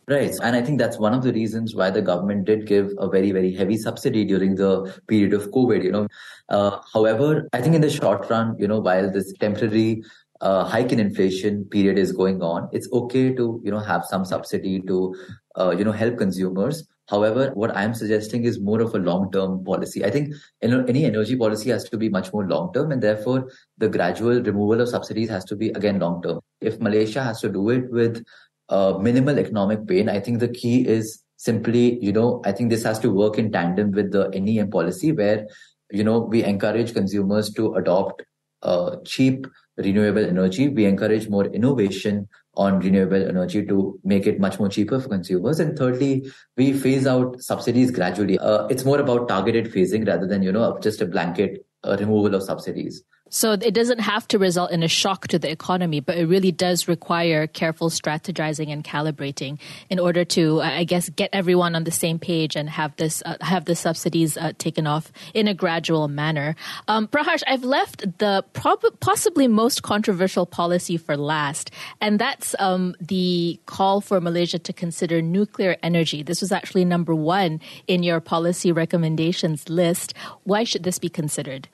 Right. 0.08 0.34
And 0.42 0.56
I 0.56 0.62
think 0.62 0.80
that's 0.80 0.98
one 0.98 1.14
of 1.14 1.22
the 1.22 1.32
reasons 1.32 1.76
why 1.76 1.90
the 1.90 2.02
government 2.02 2.44
did 2.44 2.66
give 2.66 2.90
a 2.98 3.08
very, 3.08 3.30
very 3.30 3.54
heavy 3.54 3.76
subsidy 3.76 4.24
during 4.24 4.56
the 4.56 4.92
period 5.06 5.32
of 5.32 5.52
COVID, 5.52 5.84
you 5.84 5.92
know. 5.92 6.08
Uh, 6.48 6.78
however, 6.92 7.48
I 7.52 7.60
think 7.60 7.76
in 7.76 7.80
the 7.80 7.90
short 7.90 8.28
run, 8.28 8.56
you 8.58 8.66
know, 8.66 8.80
while 8.80 9.08
this 9.08 9.32
temporary 9.38 10.02
uh, 10.40 10.64
hike 10.64 10.90
in 10.90 10.98
inflation 10.98 11.64
period 11.66 11.96
is 11.96 12.10
going 12.10 12.42
on, 12.42 12.68
it's 12.72 12.88
okay 12.92 13.32
to, 13.34 13.60
you 13.62 13.70
know, 13.70 13.78
have 13.78 14.04
some 14.04 14.24
subsidy 14.24 14.80
to, 14.80 15.14
uh, 15.56 15.70
you 15.70 15.84
know, 15.84 15.92
help 15.92 16.18
consumers. 16.18 16.88
However, 17.10 17.50
what 17.54 17.76
I'm 17.76 17.92
suggesting 17.92 18.44
is 18.44 18.60
more 18.60 18.80
of 18.80 18.94
a 18.94 18.98
long-term 18.98 19.64
policy. 19.64 20.04
I 20.04 20.10
think 20.10 20.34
any 20.62 21.04
energy 21.04 21.36
policy 21.36 21.70
has 21.70 21.82
to 21.90 21.98
be 21.98 22.08
much 22.08 22.32
more 22.32 22.46
long-term 22.46 22.92
and 22.92 23.02
therefore 23.02 23.50
the 23.78 23.88
gradual 23.88 24.40
removal 24.40 24.80
of 24.80 24.88
subsidies 24.88 25.28
has 25.28 25.44
to 25.46 25.56
be 25.56 25.70
again 25.70 25.98
long-term. 25.98 26.38
If 26.60 26.78
Malaysia 26.78 27.22
has 27.24 27.40
to 27.40 27.48
do 27.48 27.68
it 27.70 27.90
with 27.90 28.24
uh, 28.68 28.98
minimal 29.00 29.40
economic 29.40 29.88
pain, 29.88 30.08
I 30.08 30.20
think 30.20 30.38
the 30.38 30.48
key 30.48 30.86
is 30.86 31.24
simply, 31.36 31.98
you 32.04 32.12
know, 32.12 32.42
I 32.44 32.52
think 32.52 32.70
this 32.70 32.84
has 32.84 33.00
to 33.00 33.10
work 33.10 33.38
in 33.38 33.50
tandem 33.50 33.90
with 33.90 34.12
the 34.12 34.28
NEM 34.28 34.70
policy 34.70 35.10
where, 35.10 35.48
you 35.90 36.04
know, 36.04 36.20
we 36.20 36.44
encourage 36.44 36.94
consumers 36.94 37.50
to 37.54 37.74
adopt 37.74 38.22
uh, 38.62 38.96
cheap 39.04 39.48
renewable 39.76 40.24
energy. 40.24 40.68
We 40.68 40.84
encourage 40.84 41.28
more 41.28 41.46
innovation 41.46 42.28
on 42.54 42.80
renewable 42.80 43.28
energy 43.28 43.64
to 43.64 43.98
make 44.04 44.26
it 44.26 44.40
much 44.40 44.58
more 44.58 44.68
cheaper 44.68 45.00
for 45.00 45.08
consumers. 45.08 45.60
And 45.60 45.78
thirdly, 45.78 46.30
we 46.56 46.72
phase 46.72 47.06
out 47.06 47.40
subsidies 47.40 47.90
gradually. 47.90 48.38
Uh, 48.38 48.66
it's 48.66 48.84
more 48.84 49.00
about 49.00 49.28
targeted 49.28 49.72
phasing 49.72 50.06
rather 50.06 50.26
than, 50.26 50.42
you 50.42 50.52
know, 50.52 50.78
just 50.80 51.00
a 51.00 51.06
blanket 51.06 51.64
uh, 51.84 51.96
removal 51.98 52.34
of 52.34 52.42
subsidies. 52.42 53.02
So 53.30 53.52
it 53.52 53.72
doesn't 53.74 54.00
have 54.00 54.26
to 54.28 54.38
result 54.38 54.72
in 54.72 54.82
a 54.82 54.88
shock 54.88 55.28
to 55.28 55.38
the 55.38 55.50
economy, 55.50 56.00
but 56.00 56.18
it 56.18 56.26
really 56.26 56.50
does 56.50 56.88
require 56.88 57.46
careful 57.46 57.88
strategizing 57.88 58.72
and 58.72 58.82
calibrating 58.82 59.60
in 59.88 60.00
order 60.00 60.24
to, 60.24 60.60
I 60.60 60.82
guess, 60.82 61.08
get 61.10 61.30
everyone 61.32 61.76
on 61.76 61.84
the 61.84 61.92
same 61.92 62.18
page 62.18 62.56
and 62.56 62.68
have 62.68 62.96
this 62.96 63.22
uh, 63.24 63.36
have 63.40 63.66
the 63.66 63.76
subsidies 63.76 64.36
uh, 64.36 64.52
taken 64.58 64.86
off 64.86 65.12
in 65.32 65.46
a 65.46 65.54
gradual 65.54 66.08
manner. 66.08 66.56
Um, 66.88 67.06
Praharsh, 67.06 67.42
I've 67.46 67.62
left 67.64 68.18
the 68.18 68.44
prob- 68.52 68.98
possibly 68.98 69.46
most 69.46 69.84
controversial 69.84 70.44
policy 70.44 70.96
for 70.96 71.16
last, 71.16 71.70
and 72.00 72.18
that's 72.18 72.56
um, 72.58 72.96
the 73.00 73.60
call 73.66 74.00
for 74.00 74.20
Malaysia 74.20 74.58
to 74.58 74.72
consider 74.72 75.22
nuclear 75.22 75.76
energy. 75.84 76.24
This 76.24 76.40
was 76.40 76.50
actually 76.50 76.84
number 76.84 77.14
one 77.14 77.60
in 77.86 78.02
your 78.02 78.20
policy 78.20 78.72
recommendations 78.72 79.68
list. 79.68 80.14
Why 80.42 80.64
should 80.64 80.82
this 80.82 80.98
be 80.98 81.08
considered? 81.08 81.68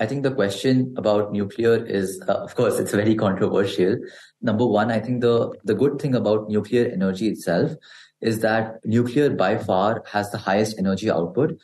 I 0.00 0.06
think 0.06 0.22
the 0.22 0.34
question 0.34 0.94
about 0.96 1.32
nuclear 1.32 1.84
is, 1.84 2.20
uh, 2.28 2.32
of 2.34 2.54
course, 2.54 2.78
it's 2.78 2.92
very 2.92 3.14
controversial. 3.26 3.96
Number 4.42 4.66
one, 4.66 4.90
I 4.90 4.98
think 5.00 5.20
the, 5.20 5.52
the 5.64 5.74
good 5.74 6.00
thing 6.00 6.14
about 6.14 6.48
nuclear 6.48 6.86
energy 6.86 7.28
itself 7.28 7.72
is 8.20 8.40
that 8.40 8.84
nuclear 8.84 9.30
by 9.30 9.58
far 9.58 10.02
has 10.10 10.30
the 10.30 10.38
highest 10.38 10.78
energy 10.78 11.10
output 11.10 11.58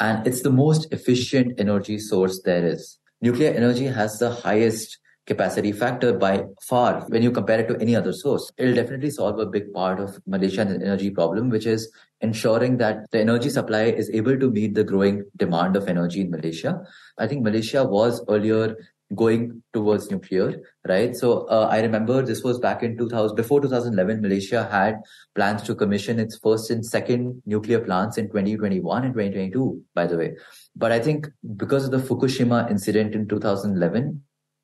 and 0.00 0.26
it's 0.26 0.42
the 0.42 0.50
most 0.50 0.92
efficient 0.92 1.58
energy 1.58 1.98
source 1.98 2.42
there 2.42 2.66
is. 2.66 2.98
Nuclear 3.20 3.50
energy 3.50 3.86
has 3.86 4.18
the 4.18 4.30
highest 4.30 4.98
capacity 5.26 5.72
factor 5.72 6.12
by 6.12 6.44
far 6.62 7.04
when 7.08 7.22
you 7.22 7.30
compare 7.30 7.60
it 7.60 7.68
to 7.68 7.76
any 7.80 7.96
other 7.96 8.12
source. 8.12 8.52
It'll 8.58 8.74
definitely 8.74 9.10
solve 9.10 9.38
a 9.38 9.46
big 9.46 9.72
part 9.72 9.98
of 10.00 10.18
Malaysia's 10.26 10.72
energy 10.72 11.10
problem, 11.10 11.50
which 11.50 11.66
is 11.66 11.90
ensuring 12.20 12.78
that 12.78 13.10
the 13.10 13.20
energy 13.20 13.50
supply 13.50 13.84
is 13.84 14.10
able 14.10 14.38
to 14.38 14.50
meet 14.50 14.74
the 14.74 14.84
growing 14.84 15.24
demand 15.36 15.76
of 15.76 15.88
energy 15.88 16.22
in 16.22 16.30
Malaysia. 16.30 16.80
I 17.18 17.26
think 17.26 17.42
Malaysia 17.42 17.84
was 17.84 18.24
earlier 18.28 18.76
going 19.14 19.62
towards 19.72 20.10
nuclear, 20.10 20.60
right? 20.88 21.14
So 21.14 21.46
uh, 21.46 21.68
I 21.70 21.80
remember 21.80 22.22
this 22.22 22.42
was 22.42 22.58
back 22.58 22.82
in 22.82 22.96
2000, 22.98 23.36
before 23.36 23.60
2011, 23.60 24.20
Malaysia 24.20 24.68
had 24.70 24.96
plans 25.34 25.62
to 25.64 25.74
commission 25.74 26.18
its 26.18 26.38
first 26.38 26.70
and 26.70 26.84
second 26.84 27.40
nuclear 27.46 27.78
plants 27.78 28.18
in 28.18 28.26
2021 28.26 29.04
and 29.04 29.14
2022, 29.14 29.82
by 29.94 30.06
the 30.06 30.16
way. 30.16 30.32
But 30.74 30.90
I 30.90 30.98
think 30.98 31.28
because 31.56 31.84
of 31.84 31.92
the 31.92 31.98
Fukushima 31.98 32.68
incident 32.70 33.14
in 33.14 33.28
2011, 33.28 34.22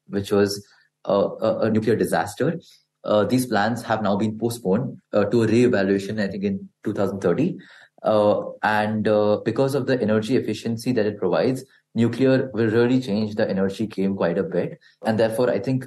which 0.09 0.33
was 0.33 0.67
a, 1.05 1.13
a, 1.13 1.59
a 1.61 1.71
nuclear 1.71 1.95
disaster, 1.95 2.59
uh, 3.05 3.25
these 3.25 3.47
plans 3.47 3.83
have 3.83 4.03
now 4.03 4.17
been 4.17 4.39
postponed 4.39 4.99
uh, 5.13 5.25
to 5.25 5.43
a 5.43 5.47
re-evaluation, 5.47 6.21
I 6.21 6.29
think, 6.29 6.45
in 6.45 6.69
2030. 6.85 7.59
Uh, 8.03 8.43
and 8.63 9.07
uh, 9.07 9.41
because 9.45 9.75
of 9.75 9.87
the 9.87 10.01
energy 10.01 10.37
efficiency 10.37 10.93
that 10.93 11.07
it 11.07 11.19
provides, 11.19 11.65
nuclear 11.95 12.51
will 12.53 12.69
really 12.69 13.01
change 13.01 13.35
the 13.35 13.49
energy 13.49 13.87
game 13.87 14.17
quite 14.17 14.39
a 14.39 14.43
bit. 14.43 14.79
And 15.05 15.19
therefore, 15.19 15.51
I 15.51 15.59
think 15.59 15.87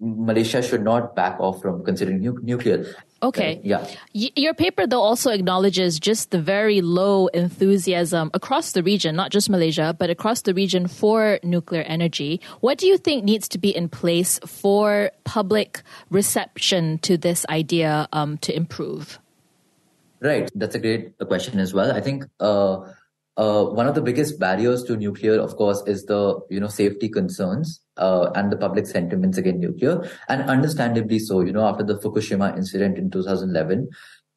Malaysia 0.00 0.62
should 0.62 0.82
not 0.82 1.16
back 1.16 1.40
off 1.40 1.60
from 1.60 1.84
considering 1.84 2.20
nu- 2.20 2.38
nuclear. 2.42 2.94
Okay. 3.22 3.60
yeah. 3.64 3.86
Y- 4.14 4.30
your 4.36 4.54
paper, 4.54 4.86
though, 4.86 5.00
also 5.00 5.30
acknowledges 5.30 5.98
just 5.98 6.30
the 6.30 6.40
very 6.40 6.80
low 6.80 7.26
enthusiasm 7.28 8.30
across 8.32 8.72
the 8.72 8.82
region, 8.82 9.16
not 9.16 9.30
just 9.30 9.50
Malaysia, 9.50 9.94
but 9.98 10.08
across 10.10 10.42
the 10.42 10.54
region 10.54 10.86
for 10.86 11.40
nuclear 11.42 11.82
energy. 11.82 12.40
What 12.60 12.78
do 12.78 12.86
you 12.86 12.96
think 12.96 13.24
needs 13.24 13.48
to 13.48 13.58
be 13.58 13.74
in 13.74 13.88
place 13.88 14.38
for 14.46 15.10
public 15.24 15.82
reception 16.10 16.98
to 16.98 17.16
this 17.16 17.44
idea 17.48 18.08
um, 18.12 18.38
to 18.38 18.54
improve? 18.54 19.18
Right. 20.20 20.50
That's 20.54 20.74
a 20.74 20.78
great 20.78 21.18
question 21.18 21.58
as 21.58 21.74
well. 21.74 21.92
I 21.92 22.00
think 22.00 22.24
uh, 22.40 22.86
uh, 23.38 23.64
one 23.66 23.86
of 23.86 23.94
the 23.94 24.02
biggest 24.02 24.38
barriers 24.40 24.82
to 24.82 24.96
nuclear, 24.96 25.40
of 25.40 25.54
course, 25.56 25.82
is 25.86 26.04
the 26.06 26.40
you 26.50 26.58
know 26.58 26.66
safety 26.66 27.08
concerns 27.08 27.80
uh, 27.96 28.30
and 28.34 28.50
the 28.50 28.56
public 28.56 28.86
sentiments 28.86 29.38
against 29.38 29.60
nuclear, 29.60 30.10
and 30.28 30.42
understandably 30.50 31.20
so. 31.20 31.40
You 31.40 31.52
know, 31.52 31.64
after 31.64 31.84
the 31.84 31.98
Fukushima 31.98 32.56
incident 32.56 32.98
in 32.98 33.10
2011. 33.10 33.88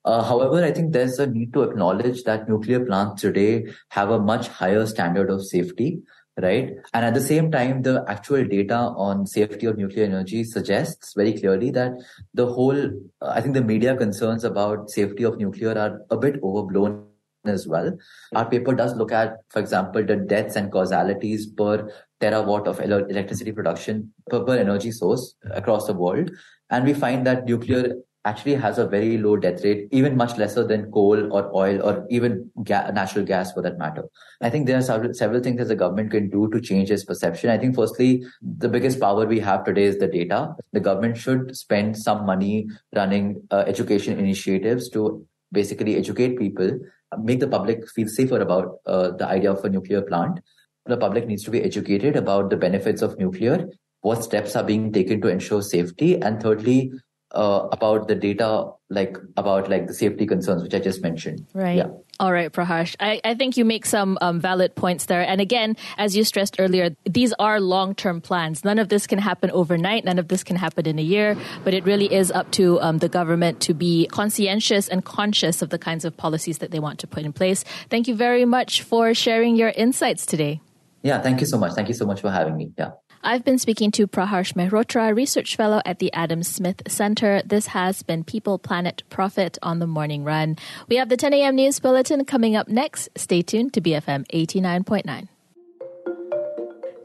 Uh, 0.03 0.23
however, 0.23 0.63
I 0.63 0.71
think 0.71 0.93
there's 0.93 1.19
a 1.19 1.27
need 1.27 1.53
to 1.53 1.61
acknowledge 1.61 2.23
that 2.23 2.49
nuclear 2.49 2.83
plants 2.83 3.21
today 3.21 3.67
have 3.89 4.09
a 4.09 4.19
much 4.19 4.47
higher 4.47 4.87
standard 4.87 5.29
of 5.29 5.45
safety, 5.45 6.01
right? 6.41 6.71
And 6.95 7.05
at 7.05 7.13
the 7.13 7.21
same 7.21 7.51
time, 7.51 7.83
the 7.83 8.03
actual 8.07 8.43
data 8.43 8.75
on 8.75 9.27
safety 9.27 9.67
of 9.67 9.77
nuclear 9.77 10.05
energy 10.05 10.43
suggests 10.43 11.13
very 11.15 11.33
clearly 11.33 11.69
that 11.71 11.91
the 12.33 12.47
whole, 12.47 12.89
I 13.21 13.41
think 13.41 13.53
the 13.53 13.63
media 13.63 13.95
concerns 13.95 14.43
about 14.43 14.89
safety 14.89 15.21
of 15.21 15.37
nuclear 15.37 15.77
are 15.77 16.01
a 16.09 16.17
bit 16.17 16.37
overblown 16.41 17.10
as 17.45 17.67
well. 17.67 17.91
Our 18.35 18.49
paper 18.49 18.73
does 18.73 18.95
look 18.95 19.11
at, 19.11 19.37
for 19.49 19.59
example, 19.59 20.03
the 20.03 20.15
deaths 20.15 20.55
and 20.55 20.71
causalities 20.71 21.47
per 21.47 21.89
terawatt 22.19 22.67
of 22.67 22.79
electricity 22.79 23.51
production 23.51 24.13
per, 24.29 24.41
per 24.41 24.57
energy 24.57 24.91
source 24.91 25.35
across 25.51 25.87
the 25.87 25.93
world. 25.93 26.31
And 26.69 26.85
we 26.85 26.93
find 26.93 27.25
that 27.27 27.45
nuclear 27.45 27.95
actually 28.23 28.53
has 28.53 28.77
a 28.77 28.85
very 28.85 29.17
low 29.17 29.35
death 29.35 29.63
rate, 29.63 29.87
even 29.91 30.15
much 30.15 30.37
lesser 30.37 30.63
than 30.63 30.91
coal 30.91 31.33
or 31.33 31.51
oil 31.55 31.81
or 31.81 32.05
even 32.11 32.51
ga- 32.63 32.91
natural 32.91 33.25
gas 33.25 33.51
for 33.51 33.63
that 33.63 33.79
matter. 33.79 34.03
I 34.41 34.49
think 34.51 34.67
there 34.67 34.77
are 34.77 34.83
several, 34.83 35.13
several 35.15 35.41
things 35.41 35.57
that 35.57 35.69
the 35.69 35.75
government 35.75 36.11
can 36.11 36.29
do 36.29 36.47
to 36.51 36.61
change 36.61 36.91
its 36.91 37.03
perception. 37.03 37.49
I 37.49 37.57
think 37.57 37.75
firstly, 37.75 38.23
the 38.41 38.69
biggest 38.69 38.99
power 38.99 39.25
we 39.25 39.39
have 39.39 39.65
today 39.65 39.85
is 39.85 39.97
the 39.97 40.07
data. 40.07 40.53
The 40.71 40.79
government 40.79 41.17
should 41.17 41.57
spend 41.57 41.97
some 41.97 42.27
money 42.27 42.67
running 42.95 43.41
uh, 43.49 43.63
education 43.65 44.19
initiatives 44.19 44.87
to 44.89 45.25
basically 45.51 45.97
educate 45.97 46.37
people 46.37 46.79
make 47.19 47.39
the 47.39 47.47
public 47.47 47.89
feel 47.89 48.07
safer 48.07 48.39
about 48.39 48.77
uh, 48.85 49.11
the 49.11 49.27
idea 49.27 49.51
of 49.51 49.63
a 49.65 49.69
nuclear 49.69 50.01
plant. 50.01 50.39
The 50.85 50.97
public 50.97 51.27
needs 51.27 51.43
to 51.43 51.51
be 51.51 51.61
educated 51.61 52.15
about 52.15 52.49
the 52.49 52.57
benefits 52.57 53.01
of 53.01 53.17
nuclear, 53.19 53.69
what 54.01 54.23
steps 54.23 54.55
are 54.55 54.63
being 54.63 54.91
taken 54.91 55.21
to 55.21 55.27
ensure 55.27 55.61
safety, 55.61 56.19
and 56.21 56.41
thirdly, 56.41 56.91
uh, 57.33 57.67
about 57.71 58.07
the 58.07 58.15
data, 58.15 58.71
like 58.89 59.17
about 59.37 59.69
like 59.69 59.87
the 59.87 59.93
safety 59.93 60.25
concerns, 60.25 60.63
which 60.63 60.73
I 60.73 60.79
just 60.79 61.01
mentioned. 61.01 61.45
Right. 61.53 61.77
Yeah. 61.77 61.87
All 62.19 62.31
right, 62.31 62.51
Praharsh. 62.51 62.95
I, 62.99 63.19
I 63.23 63.33
think 63.33 63.57
you 63.57 63.65
make 63.65 63.85
some 63.85 64.17
um, 64.21 64.39
valid 64.39 64.75
points 64.75 65.05
there. 65.05 65.21
And 65.21 65.41
again, 65.41 65.75
as 65.97 66.15
you 66.15 66.23
stressed 66.23 66.57
earlier, 66.59 66.95
these 67.05 67.33
are 67.39 67.59
long 67.59 67.95
term 67.95 68.21
plans. 68.21 68.63
None 68.63 68.77
of 68.77 68.89
this 68.89 69.07
can 69.07 69.17
happen 69.17 69.49
overnight. 69.51 70.05
None 70.05 70.19
of 70.19 70.27
this 70.27 70.43
can 70.43 70.55
happen 70.55 70.85
in 70.85 70.99
a 70.99 71.01
year. 71.01 71.35
But 71.63 71.73
it 71.73 71.83
really 71.83 72.13
is 72.13 72.31
up 72.31 72.51
to 72.51 72.79
um, 72.81 72.99
the 72.99 73.09
government 73.09 73.59
to 73.61 73.73
be 73.73 74.05
conscientious 74.07 74.87
and 74.87 75.03
conscious 75.03 75.61
of 75.61 75.69
the 75.69 75.79
kinds 75.79 76.05
of 76.05 76.15
policies 76.15 76.59
that 76.59 76.69
they 76.71 76.79
want 76.79 76.99
to 76.99 77.07
put 77.07 77.23
in 77.23 77.33
place. 77.33 77.63
Thank 77.89 78.07
you 78.07 78.15
very 78.15 78.45
much 78.45 78.83
for 78.83 79.13
sharing 79.13 79.55
your 79.55 79.69
insights 79.69 80.25
today. 80.25 80.61
Yeah, 81.01 81.21
thank 81.21 81.39
you 81.39 81.47
so 81.47 81.57
much. 81.57 81.73
Thank 81.73 81.87
you 81.87 81.95
so 81.95 82.05
much 82.05 82.21
for 82.21 82.29
having 82.29 82.55
me. 82.55 82.71
Yeah. 82.77 82.91
I've 83.23 83.45
been 83.45 83.59
speaking 83.59 83.91
to 83.91 84.07
Praharsh 84.07 84.53
Mehrotra, 84.53 85.15
Research 85.15 85.55
Fellow 85.55 85.79
at 85.85 85.99
the 85.99 86.11
Adam 86.11 86.41
Smith 86.41 86.81
Center. 86.87 87.43
This 87.45 87.67
has 87.67 88.01
been 88.01 88.23
People, 88.23 88.57
Planet, 88.57 89.03
Profit 89.09 89.59
on 89.61 89.77
the 89.77 89.85
Morning 89.85 90.23
Run. 90.23 90.57
We 90.89 90.95
have 90.95 91.09
the 91.09 91.17
10 91.17 91.33
a.m. 91.35 91.55
News 91.55 91.79
Bulletin 91.79 92.25
coming 92.25 92.55
up 92.55 92.67
next. 92.67 93.09
Stay 93.15 93.43
tuned 93.43 93.73
to 93.73 93.81
BFM 93.81 94.25
89.9. 94.27 95.27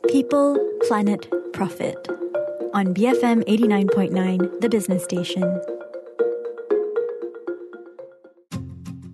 People, 0.09 0.59
Planet, 0.87 1.29
Profit 1.53 2.09
on 2.73 2.95
BFM 2.95 3.45
89.9, 3.45 4.61
the 4.61 4.69
business 4.69 5.05
station. 5.05 5.61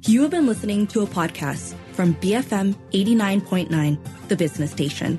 You 0.07 0.23
have 0.23 0.31
been 0.31 0.47
listening 0.47 0.87
to 0.89 1.03
a 1.03 1.07
podcast 1.07 1.75
from 1.93 2.15
BFM 2.17 2.75
89.9, 2.93 4.29
the 4.29 4.37
business 4.37 4.71
station. 4.71 5.19